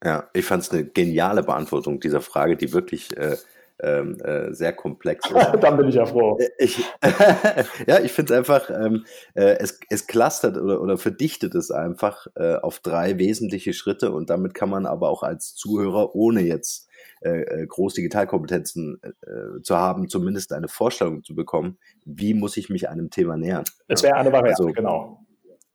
[0.04, 3.36] Ja, ich fand es eine geniale Beantwortung dieser Frage, die wirklich äh,
[3.82, 5.62] ähm, äh, sehr komplex ist.
[5.62, 6.38] Dann bin ich ja froh.
[6.38, 6.78] Äh, ich,
[7.86, 12.26] ja, ich finde es einfach, ähm, äh, es, es clustert oder, oder verdichtet es einfach
[12.36, 16.88] äh, auf drei wesentliche Schritte und damit kann man aber auch als Zuhörer, ohne jetzt
[17.20, 22.68] äh, äh groß Digitalkompetenzen äh, zu haben, zumindest eine Vorstellung zu bekommen, wie muss ich
[22.68, 23.64] mich einem Thema nähern.
[23.86, 25.24] Es wäre eine Variante, also, genau.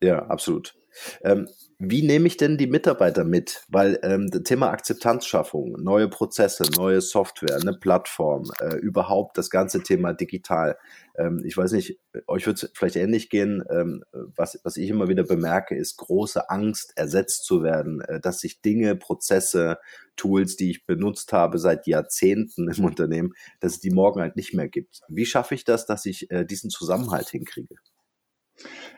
[0.02, 0.76] Ja, absolut.
[1.23, 1.47] Ähm,
[1.79, 3.63] wie nehme ich denn die Mitarbeiter mit?
[3.67, 9.84] Weil ähm, das Thema Akzeptanzschaffung, neue Prozesse, neue Software, eine Plattform, äh, überhaupt das ganze
[9.84, 10.77] Thema digital.
[11.17, 13.63] Ähm, ich weiß nicht, euch wird es vielleicht ähnlich gehen.
[13.69, 18.39] Ähm, was, was ich immer wieder bemerke, ist große Angst, ersetzt zu werden, äh, dass
[18.39, 19.77] sich Dinge, Prozesse,
[20.15, 24.53] Tools, die ich benutzt habe seit Jahrzehnten im Unternehmen, dass es die morgen halt nicht
[24.53, 25.01] mehr gibt.
[25.10, 27.75] Wie schaffe ich das, dass ich äh, diesen Zusammenhalt hinkriege?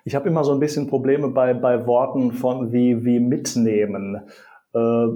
[0.04, 4.22] Ich habe immer so ein bisschen Probleme bei, bei Worten von wie, wie mitnehmen.
[4.74, 5.08] Äh,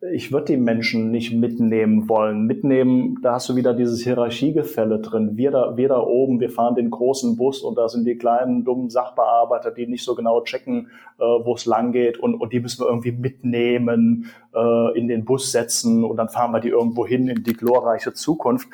[0.00, 2.46] ich würde die Menschen nicht mitnehmen wollen.
[2.46, 5.36] Mitnehmen, da hast du wieder dieses Hierarchiegefälle drin.
[5.36, 8.64] Wir da, wir da oben, wir fahren den großen Bus und da sind die kleinen,
[8.64, 12.60] dummen Sachbearbeiter, die nicht so genau checken, äh, wo es lang geht und, und die
[12.60, 17.06] müssen wir irgendwie mitnehmen, äh, in den Bus setzen und dann fahren wir die irgendwo
[17.06, 18.68] hin in die glorreiche Zukunft.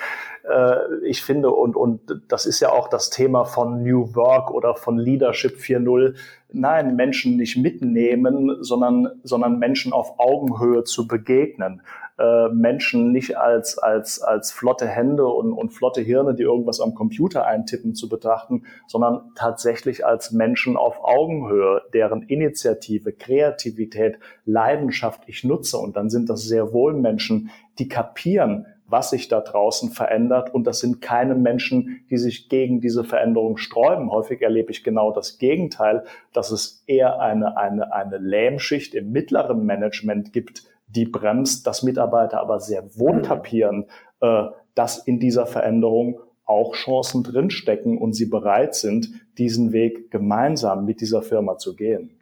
[0.46, 4.74] Äh, ich finde, und, und das ist ja auch das Thema von New Work oder
[4.74, 6.14] von Leadership 4.0,
[6.54, 11.82] nein, Menschen nicht mitnehmen, sondern, sondern Menschen auf Augenhöhe zu begegnen.
[12.16, 16.94] Äh, Menschen nicht als, als, als flotte Hände und, und flotte Hirne, die irgendwas am
[16.94, 25.42] Computer eintippen, zu betrachten, sondern tatsächlich als Menschen auf Augenhöhe, deren Initiative, Kreativität, Leidenschaft ich
[25.42, 25.76] nutze.
[25.76, 30.54] Und dann sind das sehr wohl Menschen, die kapieren, was sich da draußen verändert.
[30.54, 34.12] Und das sind keine Menschen, die sich gegen diese Veränderung sträuben.
[34.12, 39.66] Häufig erlebe ich genau das Gegenteil, dass es eher eine, eine, eine Lähmschicht im mittleren
[39.66, 43.86] Management gibt, die bremst, dass Mitarbeiter aber sehr wohl kapieren,
[44.20, 44.44] äh,
[44.76, 51.00] dass in dieser Veränderung auch Chancen drinstecken und sie bereit sind, diesen Weg gemeinsam mit
[51.00, 52.20] dieser Firma zu gehen.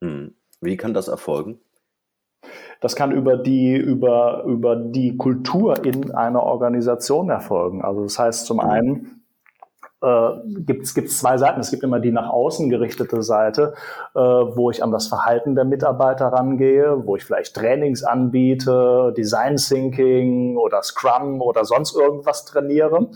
[0.00, 0.36] Hm.
[0.60, 1.58] Wie kann das erfolgen?
[2.84, 7.82] Das kann über die, über, über die Kultur in einer Organisation erfolgen.
[7.82, 9.22] Also das heißt zum einen,
[10.02, 10.30] äh,
[10.66, 11.60] gibt es zwei Seiten.
[11.60, 13.72] Es gibt immer die nach außen gerichtete Seite,
[14.14, 19.56] äh, wo ich an das Verhalten der Mitarbeiter rangehe, wo ich vielleicht Trainings anbiete, Design
[19.56, 23.08] Thinking oder Scrum oder sonst irgendwas trainiere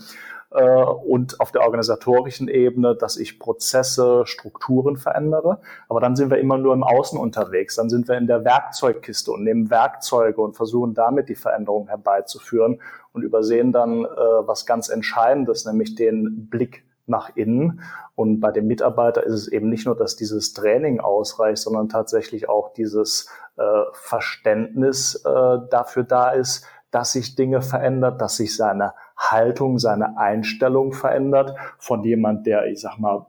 [0.51, 5.59] und auf der organisatorischen Ebene, dass ich Prozesse, Strukturen verändere.
[5.87, 7.75] Aber dann sind wir immer nur im Außen unterwegs.
[7.75, 12.81] Dann sind wir in der Werkzeugkiste und nehmen Werkzeuge und versuchen damit die Veränderung herbeizuführen
[13.13, 17.81] und übersehen dann äh, was ganz Entscheidendes, nämlich den Blick nach innen.
[18.15, 22.49] Und bei dem Mitarbeiter ist es eben nicht nur, dass dieses Training ausreicht, sondern tatsächlich
[22.49, 28.93] auch dieses äh, Verständnis äh, dafür da ist, dass sich Dinge verändert, dass sich seine
[29.17, 33.25] Haltung, seine Einstellung verändert von jemand, der, ich sag mal,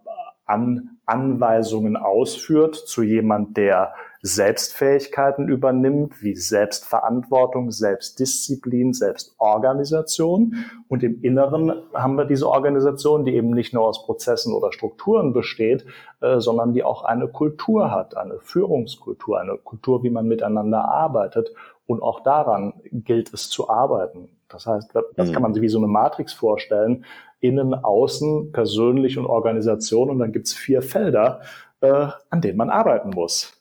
[0.46, 3.92] an Anweisungen ausführt, zu jemand, der
[4.22, 10.56] Selbstfähigkeiten übernimmt, wie Selbstverantwortung, Selbstdisziplin, Selbstorganisation.
[10.88, 15.32] Und im Inneren haben wir diese Organisation, die eben nicht nur aus Prozessen oder Strukturen
[15.32, 15.86] besteht,
[16.20, 21.54] äh, sondern die auch eine Kultur hat, eine Führungskultur, eine Kultur, wie man miteinander arbeitet.
[21.90, 24.28] Und auch daran gilt es zu arbeiten.
[24.48, 25.32] Das heißt, das mhm.
[25.32, 27.04] kann man sich wie so eine Matrix vorstellen.
[27.40, 30.08] Innen, außen, persönlich und Organisation.
[30.08, 31.40] Und dann gibt's vier Felder,
[31.80, 33.60] äh, an denen man arbeiten muss.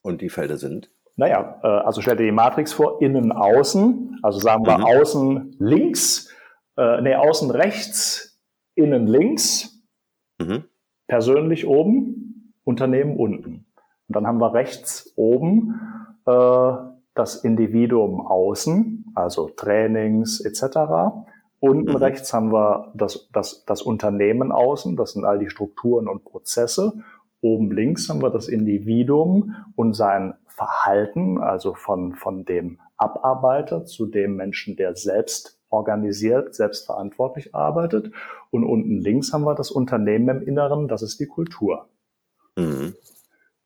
[0.00, 0.90] Und die Felder sind?
[1.16, 4.18] Naja, äh, also stell dir die Matrix vor, innen, außen.
[4.22, 4.84] Also sagen wir mhm.
[4.84, 6.34] außen links,
[6.78, 8.40] äh, nee, außen rechts,
[8.76, 9.82] innen links,
[10.38, 10.64] mhm.
[11.06, 13.66] persönlich oben, Unternehmen unten.
[14.08, 15.74] Und dann haben wir rechts oben
[16.26, 20.78] äh, das Individuum außen, also Trainings etc.
[21.58, 21.96] Unten mhm.
[21.96, 26.92] rechts haben wir das, das, das Unternehmen außen, das sind all die Strukturen und Prozesse.
[27.40, 34.06] Oben links haben wir das Individuum und sein Verhalten, also von, von dem Abarbeiter zu
[34.06, 38.12] dem Menschen, der selbst organisiert, selbstverantwortlich arbeitet.
[38.50, 41.88] Und unten links haben wir das Unternehmen im Inneren, das ist die Kultur.
[42.56, 42.94] Mhm.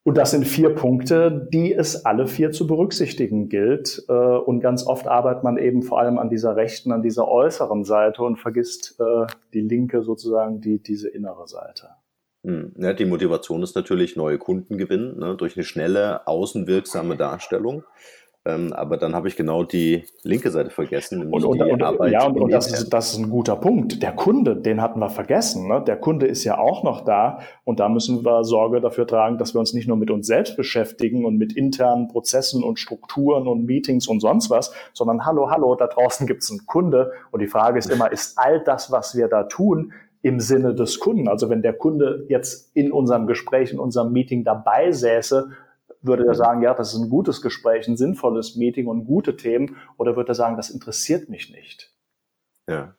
[0.03, 4.03] Und das sind vier Punkte, die es alle vier zu berücksichtigen gilt.
[4.09, 7.85] Äh, und ganz oft arbeitet man eben vor allem an dieser rechten, an dieser äußeren
[7.85, 11.91] Seite und vergisst äh, die linke sozusagen, die, diese innere Seite.
[12.45, 12.73] Hm.
[12.79, 17.85] Ja, die Motivation ist natürlich neue Kunden gewinnen, ne, durch eine schnelle, außenwirksame Darstellung.
[18.47, 21.31] Ähm, aber dann habe ich genau die linke Seite vergessen.
[21.31, 24.03] Und, und, und, ja, und, und das, ist, das ist ein guter Punkt.
[24.03, 25.69] Der Kunde, den hatten wir vergessen.
[25.69, 25.85] Ne?
[25.87, 29.55] Der Kunde ist ja auch noch da und da müssen wir Sorge dafür tragen, dass
[29.55, 33.67] wir uns nicht nur mit uns selbst beschäftigen und mit internen Prozessen und Strukturen und
[33.67, 37.47] Meetings und sonst was, sondern hallo, hallo, da draußen gibt es einen Kunde und die
[37.47, 41.29] Frage ist immer, ist all das, was wir da tun, im Sinne des Kunden?
[41.29, 45.51] Also wenn der Kunde jetzt in unserem Gespräch, in unserem Meeting dabei säße,
[46.03, 49.77] würde er sagen, ja, das ist ein gutes Gespräch, ein sinnvolles Meeting und gute Themen?
[49.99, 51.93] Oder würde er sagen, das interessiert mich nicht?
[52.69, 52.95] Ja.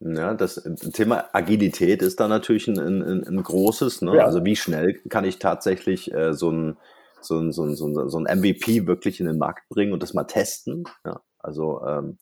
[0.00, 4.02] Ja, das Thema Agilität ist da natürlich ein, ein, ein großes.
[4.02, 4.16] Ne?
[4.16, 4.26] Ja.
[4.26, 6.76] Also wie schnell kann ich tatsächlich äh, so, ein,
[7.20, 10.02] so, ein, so, ein, so, ein, so ein MVP wirklich in den Markt bringen und
[10.02, 10.84] das mal testen?
[11.06, 12.18] Ja, also ähm,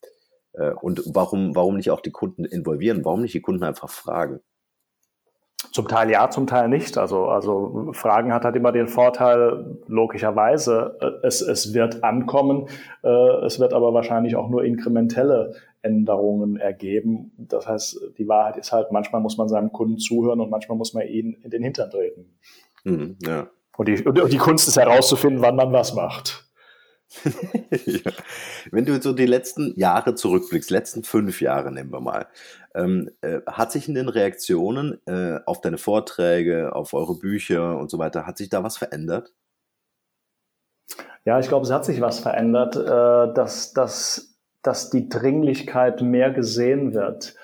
[0.53, 3.05] äh, und warum, warum nicht auch die Kunden involvieren?
[3.05, 4.41] Warum nicht die Kunden einfach fragen?
[5.71, 6.99] Zum Teil ja, zum Teil nicht.
[6.99, 12.67] Also, also Fragen hat halt immer den Vorteil, logischerweise, äh, es, es wird ankommen,
[13.03, 17.33] äh, es wird aber wahrscheinlich auch nur inkrementelle Änderungen ergeben.
[17.37, 20.95] Das heißt, die Wahrheit ist halt, manchmal muss man seinem Kunden zuhören und manchmal muss
[20.95, 22.27] man ihn in den Hintern treten.
[22.85, 23.49] Mhm, ja.
[23.77, 26.52] und, die, und die Kunst ist herauszufinden, wann man was macht.
[28.71, 32.27] Wenn du so die letzten Jahre zurückblickst, letzten fünf Jahre nehmen wir mal,
[32.75, 37.91] ähm, äh, hat sich in den Reaktionen äh, auf deine Vorträge, auf eure Bücher und
[37.91, 39.33] so weiter, hat sich da was verändert?
[41.25, 46.31] Ja, ich glaube, es hat sich was verändert, äh, dass, dass, dass die Dringlichkeit mehr
[46.31, 47.37] gesehen wird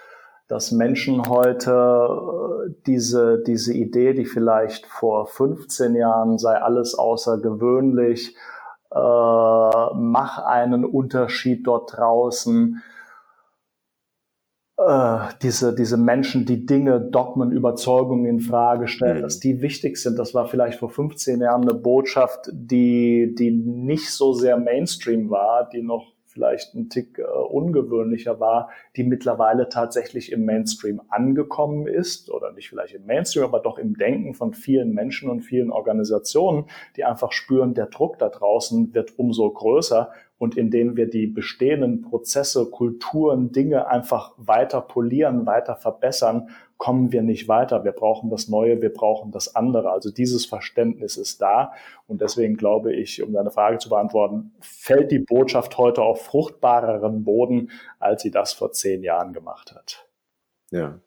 [0.48, 8.35] dass Menschen heute äh, diese, diese Idee, die vielleicht vor 15 Jahren sei alles außergewöhnlich,
[8.35, 8.38] äh,
[8.90, 12.83] mach einen Unterschied dort draußen.
[14.79, 19.22] Äh, diese, diese Menschen, die Dinge, Dogmen, Überzeugungen in Frage stellen, mhm.
[19.22, 20.18] dass die wichtig sind.
[20.18, 25.68] Das war vielleicht vor 15 Jahren eine Botschaft, die, die nicht so sehr Mainstream war,
[25.68, 32.31] die noch vielleicht ein Tick äh, ungewöhnlicher war, die mittlerweile tatsächlich im Mainstream angekommen ist
[32.31, 36.66] oder nicht vielleicht im Mainstream, aber doch im Denken von vielen Menschen und vielen Organisationen,
[36.96, 42.03] die einfach spüren, der Druck da draußen wird umso größer und indem wir die bestehenden
[42.03, 47.85] Prozesse, Kulturen, Dinge einfach weiter polieren, weiter verbessern, kommen wir nicht weiter.
[47.85, 49.90] Wir brauchen das Neue, wir brauchen das andere.
[49.90, 51.72] Also dieses Verständnis ist da.
[52.07, 57.24] Und deswegen glaube ich, um deine Frage zu beantworten, fällt die Botschaft heute auf fruchtbareren
[57.24, 60.07] Boden, als sie das vor zehn Jahren gemacht hat.
[60.70, 61.01] Ja.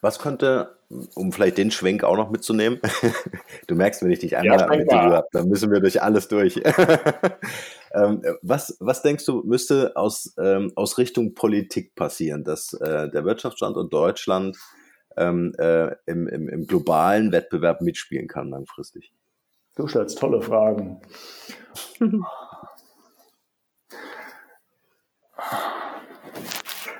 [0.00, 0.78] Was könnte,
[1.14, 2.80] um vielleicht den Schwenk auch noch mitzunehmen,
[3.66, 6.62] du merkst, wenn ich dich einmal ja, mit habe, dann müssen wir durch alles durch.
[7.94, 13.24] ähm, was, was denkst du, müsste aus, ähm, aus Richtung Politik passieren, dass äh, der
[13.24, 14.58] Wirtschaftsstandort Deutschland
[15.16, 19.12] ähm, äh, im, im, im globalen Wettbewerb mitspielen kann langfristig?
[19.76, 21.00] Du stellst tolle Fragen.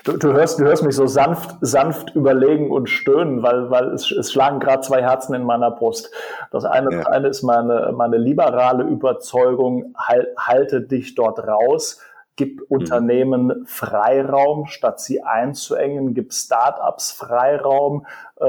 [0.05, 4.11] Du, du, hörst, du hörst mich so sanft, sanft überlegen und stöhnen, weil, weil es,
[4.11, 6.11] es schlagen gerade zwei Herzen in meiner Brust.
[6.51, 6.99] Das eine, ja.
[6.99, 12.03] das eine ist meine, meine liberale Überzeugung, halt, halte dich dort raus,
[12.37, 12.67] gib mhm.
[12.69, 18.47] Unternehmen Freiraum, statt sie einzuengen, gib Startups Freiraum, äh,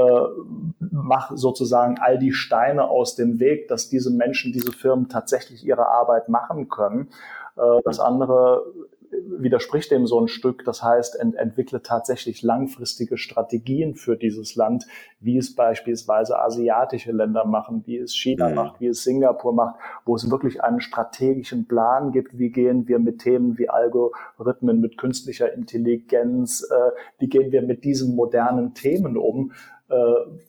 [0.80, 5.88] mach sozusagen all die Steine aus dem Weg, dass diese Menschen, diese Firmen tatsächlich ihre
[5.88, 7.08] Arbeit machen können.
[7.56, 8.66] Äh, das andere
[9.40, 10.64] widerspricht dem so ein Stück.
[10.66, 14.86] Das heißt, ent entwickle tatsächlich langfristige Strategien für dieses Land,
[15.20, 18.56] wie es beispielsweise asiatische Länder machen, wie es China mhm.
[18.56, 23.00] macht, wie es Singapur macht, wo es wirklich einen strategischen Plan gibt, wie gehen wir
[23.00, 29.18] mit Themen wie Algorithmen, mit künstlicher Intelligenz, äh, wie gehen wir mit diesen modernen Themen
[29.18, 29.52] um,
[29.90, 29.96] äh,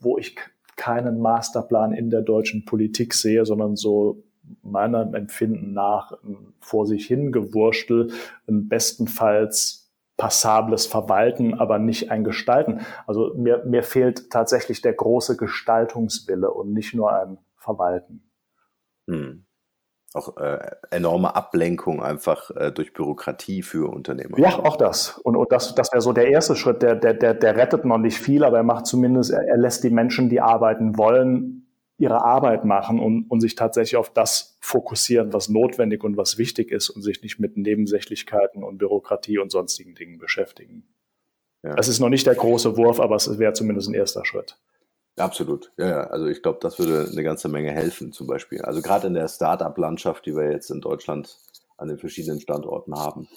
[0.00, 0.36] wo ich
[0.76, 4.22] keinen Masterplan in der deutschen Politik sehe, sondern so
[4.62, 6.12] meinem Empfinden nach
[6.60, 8.12] vor sich hingewurstel,
[8.48, 12.80] ein bestenfalls passables Verwalten, aber nicht ein Gestalten.
[13.06, 18.22] Also mir, mir fehlt tatsächlich der große Gestaltungswille und nicht nur ein Verwalten.
[19.08, 19.44] Hm.
[20.14, 20.58] Auch äh,
[20.90, 24.38] enorme Ablenkung einfach äh, durch Bürokratie für Unternehmer.
[24.38, 25.18] Ja, auch das.
[25.18, 26.80] Und, und das, das wäre so der erste Schritt.
[26.80, 29.84] Der, der, der, der rettet noch nicht viel, aber er macht zumindest, er, er lässt
[29.84, 31.65] die Menschen, die arbeiten wollen,
[31.98, 36.70] ihre Arbeit machen und, und sich tatsächlich auf das fokussieren, was notwendig und was wichtig
[36.70, 40.84] ist und sich nicht mit Nebensächlichkeiten und Bürokratie und sonstigen Dingen beschäftigen.
[41.62, 41.74] Ja.
[41.74, 44.58] Das ist noch nicht der große Wurf, aber es wäre zumindest ein erster Schritt.
[45.18, 46.00] Absolut, ja, ja.
[46.08, 48.60] Also ich glaube, das würde eine ganze Menge helfen, zum Beispiel.
[48.60, 51.34] Also gerade in der Start-up-Landschaft, die wir jetzt in Deutschland
[51.76, 53.28] an den verschiedenen Standorten haben.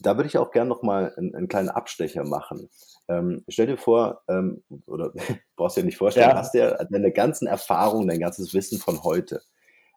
[0.00, 2.68] Da würde ich auch gerne nochmal einen, einen kleinen Abstecher machen.
[3.08, 5.12] Ähm, stell dir vor, ähm, oder
[5.56, 6.36] brauchst dir nicht vorstellen, ja.
[6.36, 9.42] hast ja deine ganzen Erfahrungen, dein ganzes Wissen von heute.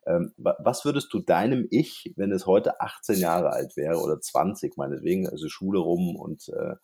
[0.06, 4.78] Ähm, was würdest du deinem Ich, wenn es heute 18 Jahre alt wäre oder 20
[4.78, 6.76] meinetwegen, also Schule rum und äh,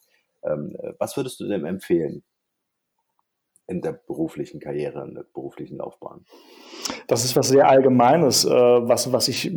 [0.44, 2.24] ähm, was würdest du dem empfehlen
[3.68, 6.26] in der beruflichen Karriere, in der beruflichen Laufbahn?
[7.08, 9.52] Das ist was sehr Allgemeines, äh, was, was ich,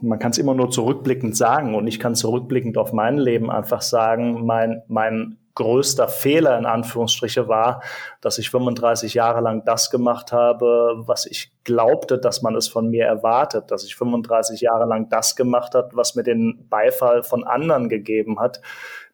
[0.00, 3.82] man kann es immer nur zurückblickend sagen und ich kann zurückblickend auf mein Leben einfach
[3.82, 7.82] sagen, mein, mein größter Fehler in Anführungsstriche war,
[8.20, 12.88] dass ich 35 Jahre lang das gemacht habe, was ich glaubte, dass man es von
[12.88, 17.42] mir erwartet, dass ich 35 Jahre lang das gemacht hat, was mir den Beifall von
[17.42, 18.60] anderen gegeben hat,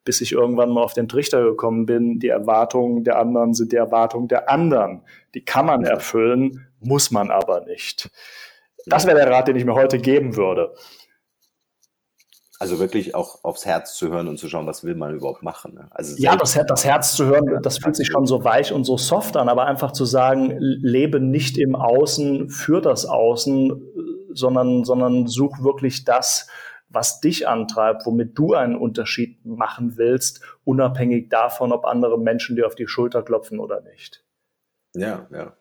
[0.04, 3.76] bis ich irgendwann mal auf den Trichter gekommen bin, die Erwartungen der anderen sind die
[3.76, 5.02] Erwartungen der anderen.
[5.34, 8.10] Die kann man erfüllen, muss man aber nicht.
[8.86, 10.74] Das wäre der Rat, den ich mir heute geben würde.
[12.60, 15.74] Also wirklich auch aufs Herz zu hören und zu schauen, was will man überhaupt machen.
[15.74, 15.88] Ne?
[15.90, 18.96] Also ja, das, das Herz zu hören, das fühlt sich schon so weich und so
[18.96, 23.82] soft an, aber einfach zu sagen, lebe nicht im Außen für das Außen,
[24.32, 26.46] sondern, sondern such wirklich das,
[26.88, 32.66] was dich antreibt, womit du einen Unterschied machen willst, unabhängig davon, ob andere Menschen dir
[32.66, 34.24] auf die Schulter klopfen oder nicht.
[34.94, 35.56] Ja, ja.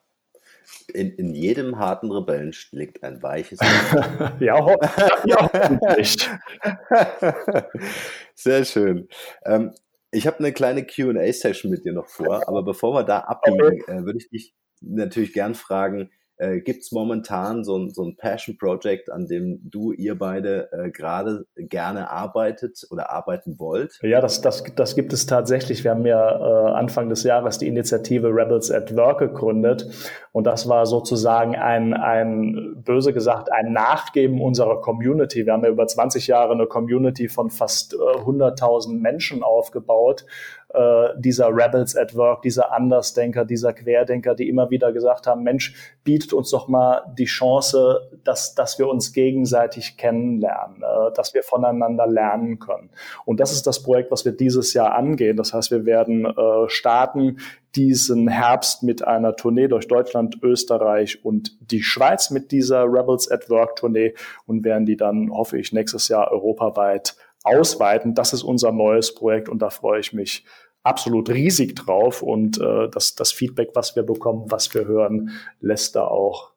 [0.92, 3.58] In, in jedem harten Rebellen liegt ein weiches
[4.40, 4.76] ja, ho
[5.24, 6.28] ja, hoffentlich.
[8.34, 9.08] Sehr schön.
[9.44, 9.72] Ähm,
[10.10, 14.04] ich habe eine kleine QA-Session mit dir noch vor, aber bevor wir da abbiegen, äh,
[14.04, 18.58] würde ich dich natürlich gern fragen, äh, Gibt es momentan so ein, so ein Passion
[18.58, 24.00] Project, an dem du, ihr beide äh, gerade gerne arbeitet oder arbeiten wollt?
[24.02, 25.84] Ja, das, das, das gibt es tatsächlich.
[25.84, 29.88] Wir haben ja äh, Anfang des Jahres die Initiative Rebels at Work gegründet.
[30.32, 35.46] Und das war sozusagen ein, ein, böse gesagt, ein Nachgeben unserer Community.
[35.46, 40.26] Wir haben ja über 20 Jahre eine Community von fast äh, 100.000 Menschen aufgebaut
[40.74, 45.74] äh, dieser Rebels at Work, dieser Andersdenker, dieser Querdenker, die immer wieder gesagt haben, Mensch,
[46.02, 51.42] bietet uns doch mal die Chance, dass, dass wir uns gegenseitig kennenlernen, äh, dass wir
[51.42, 52.90] voneinander lernen können.
[53.24, 55.36] Und das ist das Projekt, was wir dieses Jahr angehen.
[55.36, 57.38] Das heißt, wir werden äh, starten
[57.76, 63.48] diesen Herbst mit einer Tournee durch Deutschland, Österreich und die Schweiz mit dieser Rebels at
[63.50, 64.14] Work Tournee
[64.46, 68.14] und werden die dann, hoffe ich, nächstes Jahr europaweit ausweiten.
[68.14, 70.44] Das ist unser neues Projekt und da freue ich mich
[70.84, 75.96] absolut riesig drauf und äh, das, das Feedback, was wir bekommen, was wir hören, lässt
[75.96, 76.52] da auch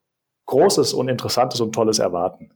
[0.46, 2.52] Großes und Interessantes und Tolles erwarten.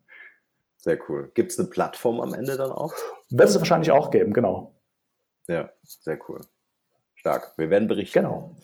[0.77, 1.31] Sehr cool.
[1.33, 2.93] Gibt es eine Plattform am Ende dann auch?
[3.29, 4.73] Wird es wahrscheinlich auch geben, genau.
[5.47, 6.41] Ja, sehr cool.
[7.15, 7.53] Stark.
[7.57, 8.19] Wir werden berichten.
[8.19, 8.55] Genau.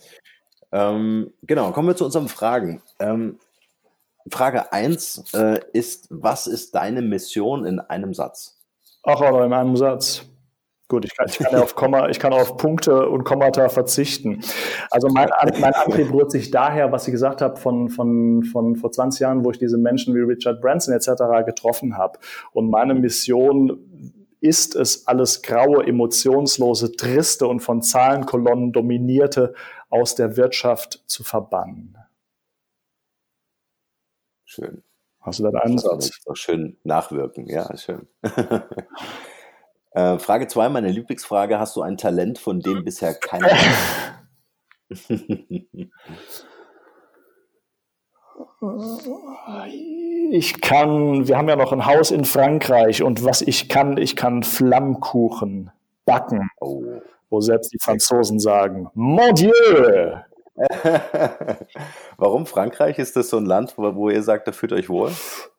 [0.71, 2.81] Ähm, genau, kommen wir zu unseren Fragen.
[2.99, 3.39] Ähm,
[4.29, 8.59] Frage 1 äh, ist, was ist deine Mission in einem Satz?
[9.03, 10.25] Auch in einem Satz.
[10.89, 14.41] Gut, ich kann, ich kann ja auf Komma, ich kann auf Punkte und Kommata verzichten.
[14.89, 15.29] Also mein,
[15.59, 19.43] mein Antrieb rührt sich daher, was ich gesagt habe, von, von, von vor 20 Jahren,
[19.43, 21.45] wo ich diese Menschen wie Richard Branson etc.
[21.45, 22.19] getroffen habe.
[22.53, 29.55] Und meine Mission ist es, alles graue, emotionslose, triste und von Zahlenkolonnen dominierte
[29.89, 31.97] aus der Wirtschaft zu verbannen.
[34.45, 34.83] Schön.
[35.19, 36.21] Hast du da einen Satz?
[36.25, 38.07] Auch schön nachwirken, ja, schön.
[39.97, 41.57] Äh, Frage 2, meine Lieblingsfrage.
[41.57, 43.49] Hast du ein Talent, von dem bisher keiner
[50.31, 54.15] Ich kann, wir haben ja noch ein Haus in Frankreich und was ich kann, ich
[54.15, 55.71] kann Flammkuchen
[56.05, 56.51] backen.
[56.61, 56.83] Oh.
[57.31, 59.51] Wo selbst die Franzosen sagen, Mon Dieu!
[62.17, 62.97] Warum Frankreich?
[62.97, 65.11] Ist das so ein Land, wo, ihr sagt, da fühlt euch wohl?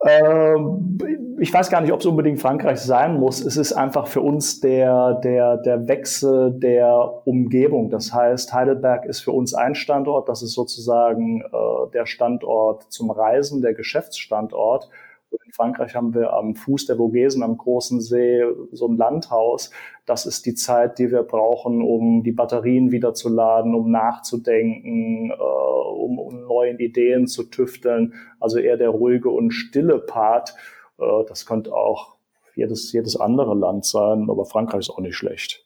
[0.05, 0.99] Ähm,
[1.39, 3.41] ich weiß gar nicht, ob es unbedingt Frankreich sein muss.
[3.41, 7.91] Es ist einfach für uns der, der, der Wechsel der Umgebung.
[7.91, 10.29] Das heißt, Heidelberg ist für uns ein Standort.
[10.29, 14.89] Das ist sozusagen äh, der Standort zum Reisen, der Geschäftsstandort.
[15.31, 19.71] In Frankreich haben wir am Fuß der Vogesen, am großen See, so ein Landhaus.
[20.07, 25.31] Das ist die Zeit, die wir brauchen, um die Batterien wieder zu laden, um nachzudenken,
[25.31, 28.15] äh, um, um neuen Ideen zu tüfteln.
[28.41, 30.55] Also eher der ruhige und stille Part.
[30.99, 32.17] Äh, das könnte auch
[32.55, 35.65] jedes, jedes andere Land sein, aber Frankreich ist auch nicht schlecht.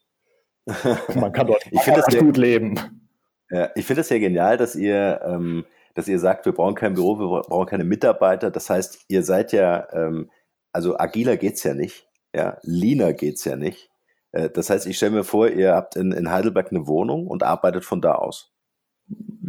[1.14, 3.08] Man kann dort ich auch gut leben.
[3.50, 6.94] Ja, ich finde es ja genial, dass ihr ähm, dass ihr sagt, wir brauchen kein
[6.94, 8.50] Büro, wir brauchen keine Mitarbeiter.
[8.50, 10.30] Das heißt, ihr seid ja, ähm,
[10.72, 13.90] also agiler geht's ja nicht, ja, leaner geht's ja nicht.
[14.32, 17.42] Äh, das heißt, ich stelle mir vor, ihr habt in, in Heidelberg eine Wohnung und
[17.42, 18.52] arbeitet von da aus.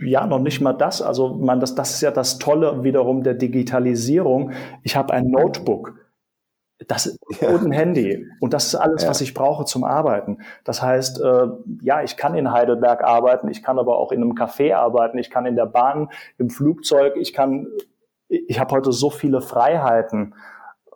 [0.02, 1.02] Ja, noch nicht mal das.
[1.02, 4.52] Also man, das, das ist ja das Tolle wiederum der Digitalisierung.
[4.82, 6.03] Ich habe ein Notebook.
[6.88, 7.50] Das ja.
[7.50, 8.28] und ein Handy.
[8.42, 9.10] Und das ist alles, ja.
[9.10, 10.40] was ich brauche zum Arbeiten.
[10.64, 11.48] Das heißt, äh,
[11.82, 15.30] ja, ich kann in Heidelberg arbeiten, ich kann aber auch in einem Café arbeiten, ich
[15.30, 17.68] kann in der Bahn, im Flugzeug, ich kann
[18.48, 20.36] ich habe heute so viele Freiheiten.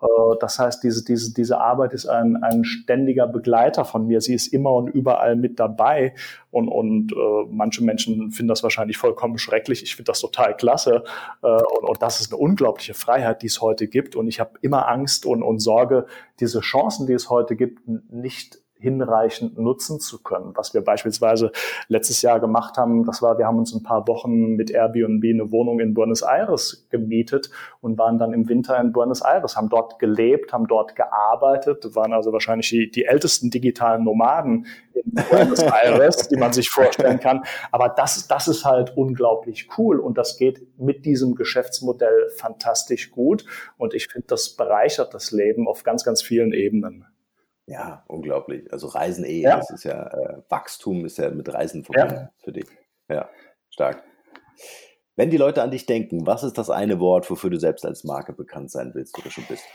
[0.01, 0.05] Äh,
[0.39, 4.21] das heißt, diese, diese, diese Arbeit ist ein, ein ständiger Begleiter von mir.
[4.21, 6.13] Sie ist immer und überall mit dabei.
[6.51, 9.83] Und, und äh, manche Menschen finden das wahrscheinlich vollkommen schrecklich.
[9.83, 11.03] Ich finde das total klasse.
[11.43, 14.15] Äh, und, und das ist eine unglaubliche Freiheit, die es heute gibt.
[14.15, 16.05] Und ich habe immer Angst und, und Sorge,
[16.39, 20.51] diese Chancen, die es heute gibt, nicht hinreichend nutzen zu können.
[20.55, 21.51] Was wir beispielsweise
[21.87, 25.51] letztes Jahr gemacht haben, das war, wir haben uns ein paar Wochen mit Airbnb eine
[25.51, 27.49] Wohnung in Buenos Aires gemietet
[27.81, 32.13] und waren dann im Winter in Buenos Aires, haben dort gelebt, haben dort gearbeitet, waren
[32.13, 37.43] also wahrscheinlich die, die ältesten digitalen Nomaden in Buenos Aires, die man sich vorstellen kann.
[37.71, 43.45] Aber das, das ist halt unglaublich cool und das geht mit diesem Geschäftsmodell fantastisch gut
[43.77, 47.05] und ich finde, das bereichert das Leben auf ganz, ganz vielen Ebenen.
[47.67, 48.71] Ja, unglaublich.
[48.71, 49.57] Also Reisen eh, ja.
[49.57, 52.31] das ist ja, äh, Wachstum ist ja mit Reisen verbunden ja.
[52.37, 52.65] für dich.
[53.09, 53.29] Ja,
[53.69, 54.03] stark.
[55.17, 58.05] Wenn die Leute an dich denken, was ist das eine Wort, wofür du selbst als
[58.05, 59.65] Marke bekannt sein willst oder schon bist?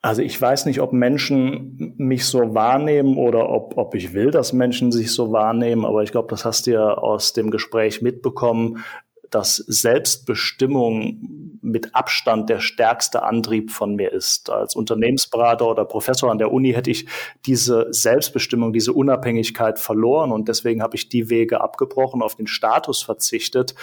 [0.00, 4.52] Also ich weiß nicht, ob Menschen mich so wahrnehmen oder ob, ob ich will, dass
[4.52, 8.84] Menschen sich so wahrnehmen, aber ich glaube, das hast du ja aus dem Gespräch mitbekommen
[9.30, 14.50] dass Selbstbestimmung mit Abstand der stärkste Antrieb von mir ist.
[14.50, 17.06] Als Unternehmensberater oder Professor an der Uni hätte ich
[17.46, 23.02] diese Selbstbestimmung, diese Unabhängigkeit verloren und deswegen habe ich die Wege abgebrochen, auf den Status
[23.02, 23.74] verzichtet,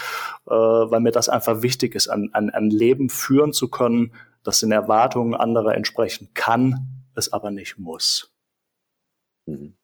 [0.47, 4.59] äh, weil mir das einfach wichtig ist, ein, ein, ein Leben führen zu können, das
[4.59, 8.31] den Erwartungen anderer entsprechen kann, es aber nicht muss.
[9.45, 9.75] Mhm.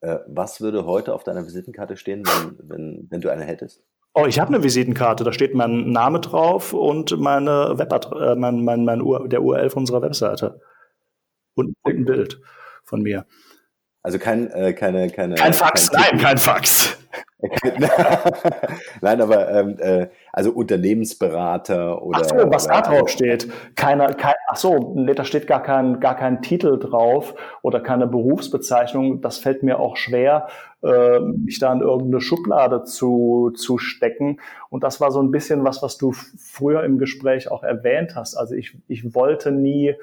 [0.00, 3.82] Äh, was würde heute auf deiner Visitenkarte stehen, wenn, wenn, wenn du eine hättest?
[4.12, 8.64] Oh, ich habe eine Visitenkarte, da steht mein Name drauf und meine Webadresse, äh, mein,
[8.64, 10.60] mein, mein Ur der URL von unserer Webseite.
[11.54, 12.40] Und, und ein Bild
[12.84, 13.26] von mir.
[14.02, 15.36] Also kein, äh, keine, keine.
[15.36, 16.99] Kein Fax, kein nein, kein Fax.
[19.00, 22.20] Nein, aber ähm, äh, also Unternehmensberater oder.
[22.20, 23.50] Ach so, was da drauf steht.
[23.76, 28.06] Keiner, kein, ach so, nee, da steht gar kein, gar kein Titel drauf oder keine
[28.06, 29.22] Berufsbezeichnung.
[29.22, 30.48] Das fällt mir auch schwer,
[30.82, 34.38] äh, mich da in irgendeine Schublade zu, zu stecken.
[34.68, 38.36] Und das war so ein bisschen was, was du früher im Gespräch auch erwähnt hast.
[38.36, 39.94] Also ich, ich wollte nie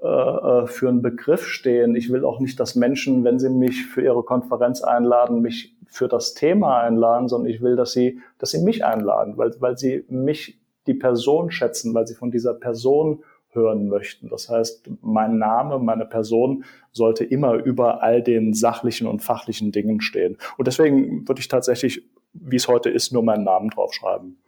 [0.00, 1.96] äh, äh, für einen Begriff stehen.
[1.96, 6.06] Ich will auch nicht, dass Menschen, wenn sie mich für ihre Konferenz einladen, mich für
[6.06, 10.04] das Thema einladen, sondern ich will, dass sie, dass sie mich einladen, weil, weil sie
[10.08, 14.28] mich, die Person schätzen, weil sie von dieser Person hören möchten.
[14.28, 20.00] Das heißt, mein Name, meine Person sollte immer über all den sachlichen und fachlichen Dingen
[20.00, 20.38] stehen.
[20.58, 24.40] Und deswegen würde ich tatsächlich, wie es heute ist, nur meinen Namen draufschreiben.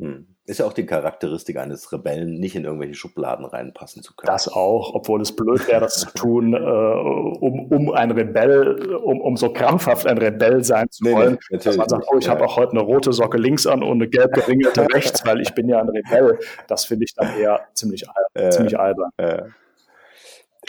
[0.00, 0.31] Hm.
[0.44, 4.26] Ist ja auch die Charakteristik eines Rebellen, nicht in irgendwelche Schubladen reinpassen zu können.
[4.26, 9.20] Das auch, obwohl es blöd wäre, das zu tun, äh, um, um ein Rebell, um,
[9.20, 12.26] um so krampfhaft ein Rebell sein zu nee, wollen, nee, dass man sagt, oh, ich
[12.26, 12.32] ja.
[12.32, 15.54] habe auch heute eine rote Socke links an und eine gelb geringelte rechts, weil ich
[15.54, 16.40] bin ja ein Rebell.
[16.66, 19.10] Das finde ich dann eher ziemlich, äh, ziemlich albern.
[19.18, 19.42] Äh.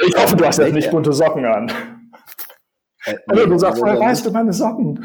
[0.05, 1.71] Ich hoffe, du hast jetzt nicht bunte Socken an.
[3.05, 5.03] Äh, also, du sagst, woher weißt du meine Socken?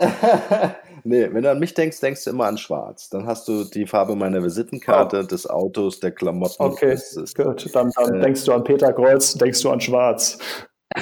[1.04, 3.08] Nee, wenn du an mich denkst, denkst du immer an schwarz.
[3.08, 5.26] Dann hast du die Farbe meiner Visitenkarte, oh.
[5.26, 6.62] des Autos, der Klamotten.
[6.62, 7.74] Okay, ist, gut.
[7.74, 10.38] Dann, dann äh, denkst du an Peter Kreuz, denkst du an schwarz.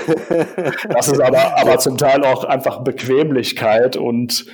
[0.89, 4.47] das ist aber, aber zum Teil auch einfach Bequemlichkeit und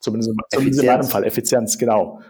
[0.00, 2.20] zumindest, zumindest in meinem Fall Effizienz, genau.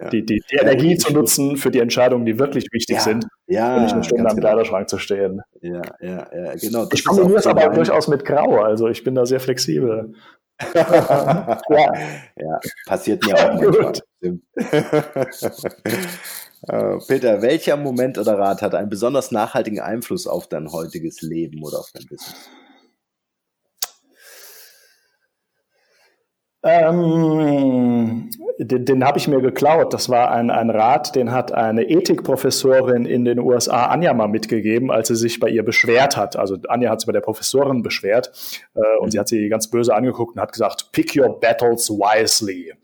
[0.00, 0.08] Ja.
[0.08, 3.02] Die, die, die Energie zu nutzen für die Entscheidungen, die wirklich wichtig ja.
[3.02, 4.48] sind, ja, und nicht eine Stunde am genau.
[4.48, 5.42] Kleiderschrank zu stehen.
[5.60, 6.88] Ja, ja, ja, genau.
[6.90, 10.14] Ich kombiniere es aber durchaus mit Grau, also ich bin da sehr flexibel
[10.74, 11.92] ja.
[12.36, 13.92] ja, passiert mir auch manchmal.
[16.68, 21.64] Äh, Peter, welcher Moment oder Rat hat einen besonders nachhaltigen Einfluss auf dein heutiges Leben
[21.64, 22.50] oder auf dein Business?
[26.62, 29.94] Ähm, den, den habe ich mir geklaut.
[29.94, 34.90] Das war ein, ein Rat, den hat eine Ethikprofessorin in den USA Anja mal mitgegeben,
[34.90, 36.36] als sie sich bei ihr beschwert hat.
[36.36, 38.30] Also Anja hat sich bei der Professorin beschwert
[38.74, 42.74] äh, und sie hat sie ganz böse angeguckt und hat gesagt, pick your battles wisely.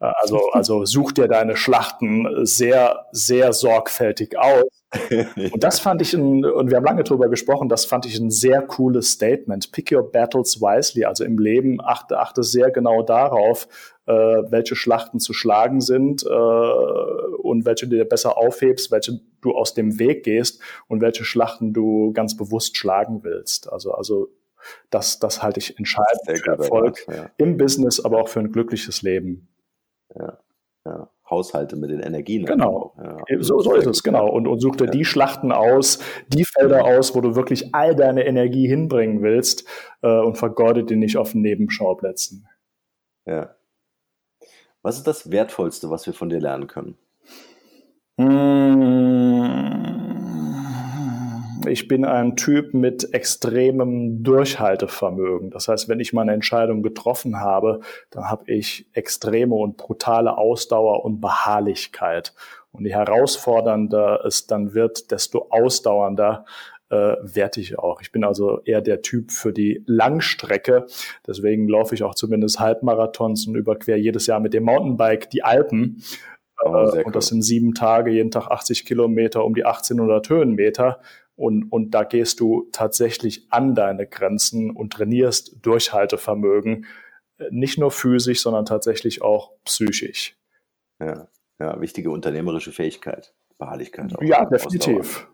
[0.00, 4.77] Äh, also, also such dir deine Schlachten sehr, sehr sorgfältig aus.
[5.52, 8.30] und das fand ich, ein, und wir haben lange drüber gesprochen, das fand ich ein
[8.30, 9.70] sehr cooles Statement.
[9.70, 11.04] Pick your battles wisely.
[11.04, 13.68] Also im Leben achte, achte sehr genau darauf,
[14.06, 19.52] äh, welche Schlachten zu schlagen sind äh, und welche du dir besser aufhebst, welche du
[19.52, 23.70] aus dem Weg gehst und welche Schlachten du ganz bewusst schlagen willst.
[23.70, 24.28] Also, also
[24.88, 27.30] das, das halte ich entscheidend für Erfolg ja.
[27.36, 29.48] im Business, aber auch für ein glückliches Leben.
[30.14, 30.38] Ja,
[30.86, 31.10] ja.
[31.30, 32.44] Haushalte mit den Energien.
[32.44, 34.28] Genau, ja, so, so ist es, genau.
[34.28, 34.90] Und, und such dir ja.
[34.90, 35.98] die Schlachten aus,
[36.28, 39.66] die Felder aus, wo du wirklich all deine Energie hinbringen willst
[40.02, 42.48] äh, und vergeude die nicht auf Nebenschauplätzen.
[43.26, 43.54] Ja.
[44.82, 46.96] Was ist das Wertvollste, was wir von dir lernen können?
[48.16, 49.77] Mmh
[51.68, 55.50] ich bin ein Typ mit extremem Durchhaltevermögen.
[55.50, 61.04] Das heißt, wenn ich meine Entscheidung getroffen habe, dann habe ich extreme und brutale Ausdauer
[61.04, 62.34] und Beharrlichkeit.
[62.72, 66.44] Und je herausfordernder es dann wird, desto ausdauernder
[66.90, 68.00] äh, werte ich auch.
[68.00, 70.86] Ich bin also eher der Typ für die Langstrecke.
[71.26, 76.02] Deswegen laufe ich auch zumindest Halbmarathons und überquer jedes Jahr mit dem Mountainbike die Alpen.
[76.62, 81.00] Oh, äh, und das sind sieben Tage, jeden Tag 80 Kilometer um die 1800 Höhenmeter.
[81.38, 86.86] Und, und da gehst du tatsächlich an deine Grenzen und trainierst Durchhaltevermögen,
[87.38, 90.36] äh, nicht nur physisch, sondern tatsächlich auch psychisch.
[91.00, 91.28] Ja,
[91.60, 94.16] ja wichtige unternehmerische Fähigkeit, Beharrlichkeit.
[94.16, 95.28] Auch ja, definitiv.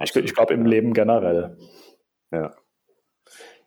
[0.00, 1.56] Ich, ich glaube im Leben generell.
[2.30, 2.54] Ja.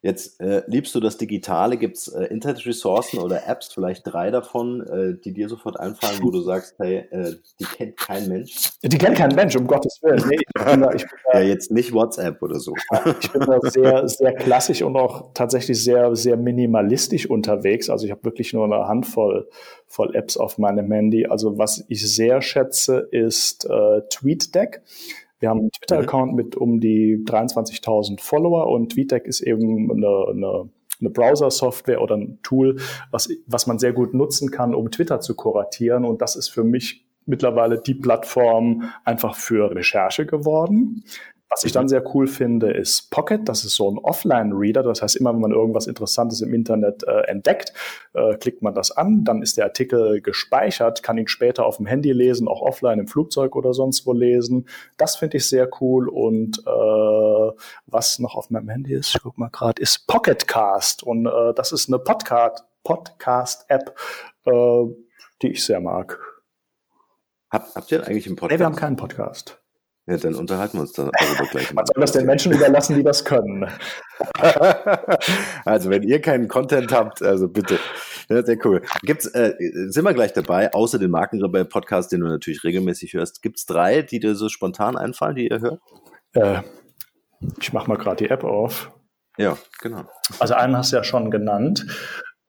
[0.04, 1.78] Jetzt äh, liebst du das Digitale?
[1.78, 6.32] Gibt es äh, Internetressourcen oder Apps, vielleicht drei davon, äh, die dir sofort einfallen, wo
[6.32, 8.72] du sagst, hey, äh, die kennt kein Mensch?
[8.82, 10.28] Die kennt kein Mensch, um Gottes Willen.
[10.28, 12.74] Nee, ich bin da, ich bin da, ja, jetzt nicht WhatsApp oder so.
[13.22, 17.88] ich bin da sehr, sehr klassisch und auch tatsächlich sehr, sehr minimalistisch unterwegs.
[17.92, 19.48] Also ich habe wirklich nur eine Handvoll
[19.86, 21.28] voll Apps auf meinem Handy.
[21.28, 24.82] Also was ich sehr schätze, ist äh, TweetDeck.
[25.42, 30.70] Wir haben einen Twitter-Account mit um die 23.000 Follower und TweetDeck ist eben eine, eine
[31.02, 32.80] eine Browser-Software oder ein Tool,
[33.10, 36.06] was, was man sehr gut nutzen kann, um Twitter zu kuratieren.
[36.06, 41.04] Und das ist für mich mittlerweile die Plattform einfach für Recherche geworden.
[41.52, 43.50] Was ich dann sehr cool finde, ist Pocket.
[43.50, 44.84] Das ist so ein Offline-Reader.
[44.84, 47.74] Das heißt, immer wenn man irgendwas Interessantes im Internet äh, entdeckt,
[48.14, 51.88] äh, klickt man das an, dann ist der Artikel gespeichert, kann ihn später auf dem
[51.88, 54.70] Handy lesen, auch offline im Flugzeug oder sonst wo lesen.
[54.96, 56.08] Das finde ich sehr cool.
[56.08, 57.52] Und äh,
[57.86, 61.04] was noch auf meinem Handy ist, ich guck mal gerade, ist Pocketcast.
[61.04, 63.94] Und äh, das ist eine Podcast, Podcast-App,
[64.46, 64.86] äh,
[65.42, 66.18] die ich sehr mag.
[67.50, 68.54] Habt, habt ihr eigentlich einen Podcast?
[68.54, 69.61] Nee, wir haben keinen Podcast.
[70.08, 71.14] Ja, dann unterhalten wir uns darüber
[71.52, 71.74] gleich.
[71.74, 73.70] Man soll das den Menschen überlassen, die das können.
[75.66, 77.78] also, wenn ihr keinen Content habt, also bitte.
[78.28, 78.82] Ja, sehr cool.
[79.04, 79.54] Gibt's, äh,
[79.90, 83.44] sind wir gleich dabei, außer den Markenrebell-Podcast, den du natürlich regelmäßig hörst.
[83.44, 85.82] Gibt es drei, die dir so spontan einfallen, die ihr hört?
[86.34, 86.62] Äh,
[87.60, 88.92] ich mache mal gerade die App auf.
[89.38, 90.06] Ja, genau.
[90.40, 91.86] Also einen hast du ja schon genannt.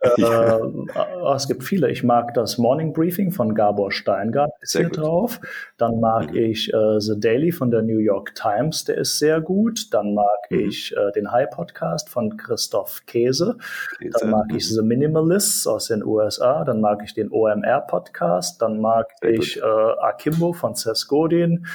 [0.02, 1.90] Äh, es gibt viele.
[1.90, 4.98] Ich mag das Morning Briefing von Gabor Steingart, ist sehr hier gut.
[4.98, 5.40] drauf.
[5.78, 6.36] Dann mag mhm.
[6.36, 9.92] ich äh, The Daily von der New York Times, der ist sehr gut.
[9.94, 10.60] Dann mag mhm.
[10.60, 13.56] ich äh, den High Podcast von Christoph Käse.
[13.98, 14.10] Käse.
[14.20, 14.56] Dann mag mhm.
[14.56, 16.64] ich The Minimalists aus den USA.
[16.64, 18.60] Dann mag ich den OMR Podcast.
[18.60, 21.66] Dann mag sehr ich äh, Akimbo von Seth Godin.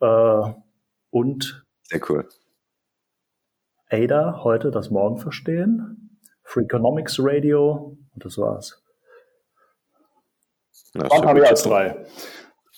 [0.00, 0.52] Äh,
[1.10, 2.28] und sehr cool.
[3.88, 6.03] Ada, heute das Morgen verstehen.
[6.44, 8.82] Freakonomics Radio und das war's.
[10.94, 12.06] Na, Wann habe ich als drei?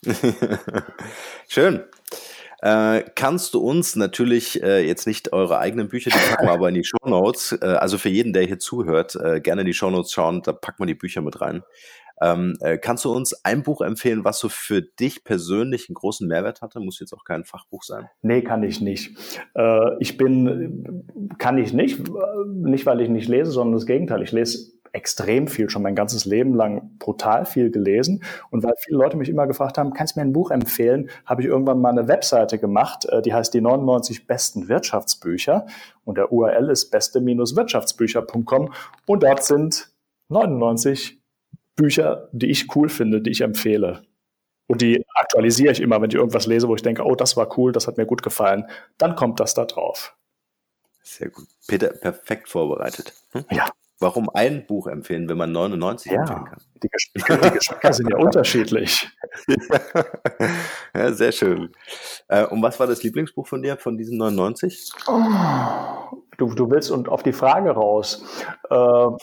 [1.48, 1.84] schön.
[2.61, 6.68] Äh, kannst du uns natürlich äh, jetzt nicht eure eigenen Bücher, die packen wir aber
[6.68, 7.52] in die Show Notes.
[7.52, 10.52] Äh, also für jeden, der hier zuhört, äh, gerne in die Show Notes schauen, da
[10.52, 11.62] packen wir die Bücher mit rein.
[12.22, 16.26] Ähm, äh, kannst du uns ein Buch empfehlen, was so für dich persönlich einen großen
[16.26, 16.80] Mehrwert hatte?
[16.80, 18.09] Muss jetzt auch kein Fachbuch sein.
[18.22, 19.16] Nee, kann ich nicht.
[19.54, 21.04] Äh, ich bin,
[21.38, 22.00] kann ich nicht,
[22.48, 24.22] nicht weil ich nicht lese, sondern das Gegenteil.
[24.22, 28.22] Ich lese extrem viel, schon mein ganzes Leben lang brutal viel gelesen.
[28.51, 31.43] Und weil viele Leute mich immer gefragt haben, kannst du mir ein Buch empfehlen, habe
[31.43, 35.66] ich irgendwann mal eine Webseite gemacht, äh, die heißt die 99 besten Wirtschaftsbücher.
[36.05, 38.72] Und der URL ist beste-wirtschaftsbücher.com.
[39.07, 39.91] Und dort sind
[40.28, 41.20] 99
[41.76, 44.03] Bücher, die ich cool finde, die ich empfehle.
[44.66, 47.57] Und die aktualisiere ich immer, wenn ich irgendwas lese, wo ich denke, oh, das war
[47.57, 48.68] cool, das hat mir gut gefallen.
[48.99, 50.16] Dann kommt das da drauf.
[51.03, 51.47] Sehr gut.
[51.68, 53.12] Peter, perfekt vorbereitet.
[53.30, 53.45] Hm?
[53.51, 53.70] Ja.
[53.99, 56.62] Warum ein Buch empfehlen, wenn man 99 ja, empfehlen kann?
[56.82, 59.09] Die, Geschmäcker, die Geschmäcker sind ja unterschiedlich.
[60.94, 61.72] ja, sehr schön.
[62.28, 64.92] Äh, und was war das Lieblingsbuch von dir, von diesen 99?
[65.07, 68.24] Oh, du, du willst und auf die Frage raus.
[68.70, 69.16] Äh, ja.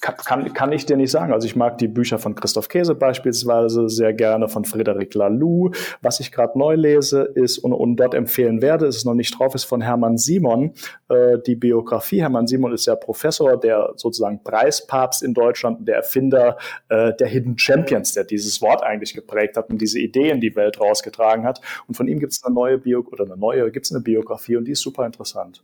[0.00, 1.32] kann, kann, kann ich dir nicht sagen.
[1.32, 5.70] Also ich mag die Bücher von Christoph Käse beispielsweise sehr gerne, von Frederic Laloux.
[6.00, 9.38] Was ich gerade neu lese ist und, und dort empfehlen werde, ist es noch nicht
[9.38, 10.74] drauf, ist von Hermann Simon.
[11.08, 12.20] Äh, die Biografie.
[12.20, 17.58] Hermann Simon ist ja Professor, der sozusagen Preispapst in Deutschland, der Erfinder äh, der Hidden
[17.58, 21.60] Champions, der dieses Wort eigentlich geprägt hat und diese Idee in die Welt rausgetragen hat.
[21.86, 24.56] Und von ihm gibt es eine neue Bio oder eine neue, gibt es eine Biografie
[24.56, 25.62] und die ist super interessant.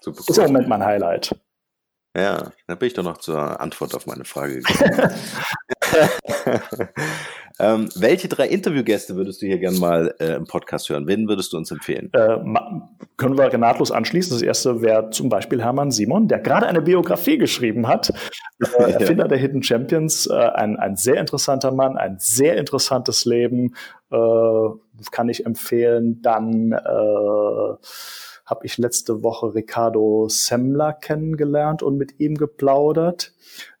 [0.00, 0.30] Super cool.
[0.30, 1.34] Ist im Moment mein Highlight.
[2.16, 5.10] Ja, da bin ich doch noch zur Antwort auf meine Frage gekommen.
[7.58, 11.06] ähm, welche drei Interviewgäste würdest du hier gerne mal äh, im Podcast hören?
[11.06, 12.10] Wen würdest du uns empfehlen?
[12.14, 12.38] Äh,
[13.18, 14.32] können wir nahtlos anschließen.
[14.32, 18.12] Das erste wäre zum Beispiel Hermann Simon, der gerade eine Biografie geschrieben hat.
[18.78, 23.74] Äh, Erfinder der Hidden Champions, äh, ein, ein sehr interessanter Mann, ein sehr interessantes Leben.
[24.10, 24.68] Äh,
[25.10, 26.22] kann ich empfehlen.
[26.22, 27.76] Dann äh,
[28.46, 33.32] habe ich letzte Woche Ricardo Semmler kennengelernt und mit ihm geplaudert.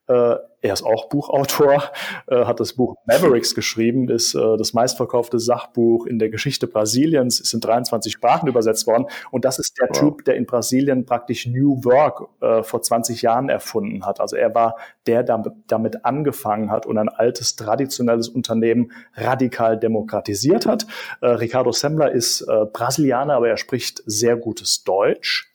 [0.08, 1.84] Äh, er ist auch Buchautor,
[2.26, 7.40] äh, hat das Buch Mavericks geschrieben, ist äh, das meistverkaufte Sachbuch in der Geschichte Brasiliens,
[7.40, 9.06] ist in 23 Sprachen übersetzt worden.
[9.30, 9.98] Und das ist der wow.
[9.98, 14.20] Typ, der in Brasilien praktisch New Work äh, vor 20 Jahren erfunden hat.
[14.20, 14.76] Also er war
[15.06, 20.86] der, der damit angefangen hat und ein altes, traditionelles Unternehmen radikal demokratisiert hat.
[21.22, 25.52] Ricardo Semmler ist Brasilianer, aber er spricht sehr gutes Deutsch.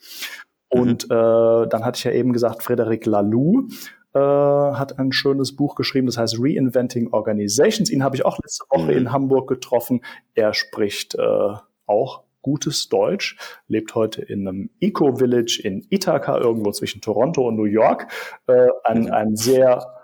[0.69, 1.69] Und mhm.
[1.69, 3.67] dann hatte ich ja eben gesagt, Frederic Laloux,
[4.13, 7.89] äh, hat ein schönes Buch geschrieben, das heißt Reinventing Organizations.
[7.89, 8.97] Ihn habe ich auch letzte Woche mhm.
[8.97, 10.01] in Hamburg getroffen.
[10.33, 11.53] Er spricht äh,
[11.85, 13.37] auch gutes Deutsch,
[13.67, 18.07] lebt heute in einem Eco-Village in Ithaca, irgendwo zwischen Toronto und New York.
[18.47, 19.11] Äh, ein, mhm.
[19.11, 20.03] ein sehr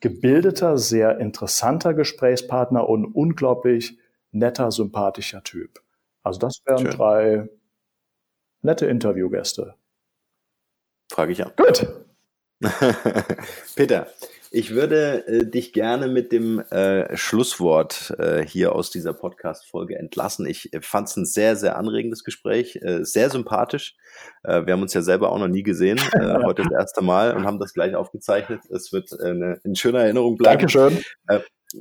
[0.00, 3.98] gebildeter, sehr interessanter Gesprächspartner und unglaublich
[4.32, 5.80] netter, sympathischer Typ.
[6.22, 6.90] Also das wären Schön.
[6.90, 7.48] drei
[8.62, 9.74] nette Interviewgäste.
[11.12, 11.52] Frage ich an.
[11.56, 11.86] Gut.
[13.76, 14.08] Peter,
[14.56, 20.46] ich würde äh, dich gerne mit dem äh, Schlusswort äh, hier aus dieser Podcast-Folge entlassen.
[20.46, 23.96] Ich äh, fand es ein sehr, sehr anregendes Gespräch, äh, sehr sympathisch.
[24.44, 25.98] Äh, wir haben uns ja selber auch noch nie gesehen,
[26.44, 28.60] heute das erste Mal und haben das gleich aufgezeichnet.
[28.70, 30.60] Es wird eine, eine schöne Erinnerung bleiben.
[30.60, 31.02] Dankeschön.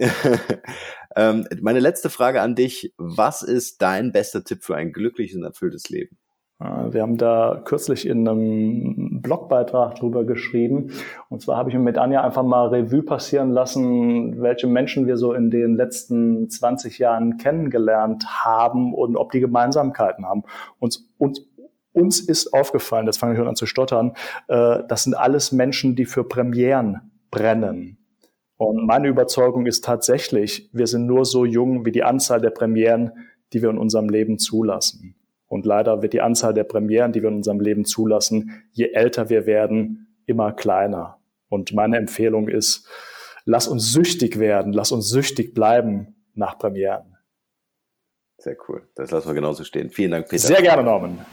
[1.16, 2.92] ähm, meine letzte Frage an dich.
[2.98, 6.18] Was ist dein bester Tipp für ein glückliches und erfülltes Leben?
[6.92, 10.92] Wir haben da kürzlich in einem Blogbeitrag drüber geschrieben.
[11.28, 15.34] Und zwar habe ich mit Anja einfach mal Revue passieren lassen, welche Menschen wir so
[15.34, 20.44] in den letzten 20 Jahren kennengelernt haben und ob die Gemeinsamkeiten haben.
[20.80, 21.46] Uns, uns,
[21.92, 24.14] uns ist aufgefallen, das fange ich schon an zu stottern,
[24.48, 27.98] äh, das sind alles Menschen, die für Premieren brennen.
[28.56, 33.12] Und meine Überzeugung ist tatsächlich, wir sind nur so jung wie die Anzahl der Premieren,
[33.52, 35.16] die wir in unserem Leben zulassen.
[35.54, 39.30] Und leider wird die Anzahl der Premieren, die wir in unserem Leben zulassen, je älter
[39.30, 41.20] wir werden, immer kleiner.
[41.48, 42.88] Und meine Empfehlung ist,
[43.46, 47.18] lass uns süchtig werden, lass uns süchtig bleiben nach Premieren.
[48.40, 48.90] Sehr cool.
[48.96, 49.92] Das lassen wir genauso stehen.
[49.92, 50.48] Vielen Dank, Peter.
[50.48, 51.24] Sehr gerne, Norman.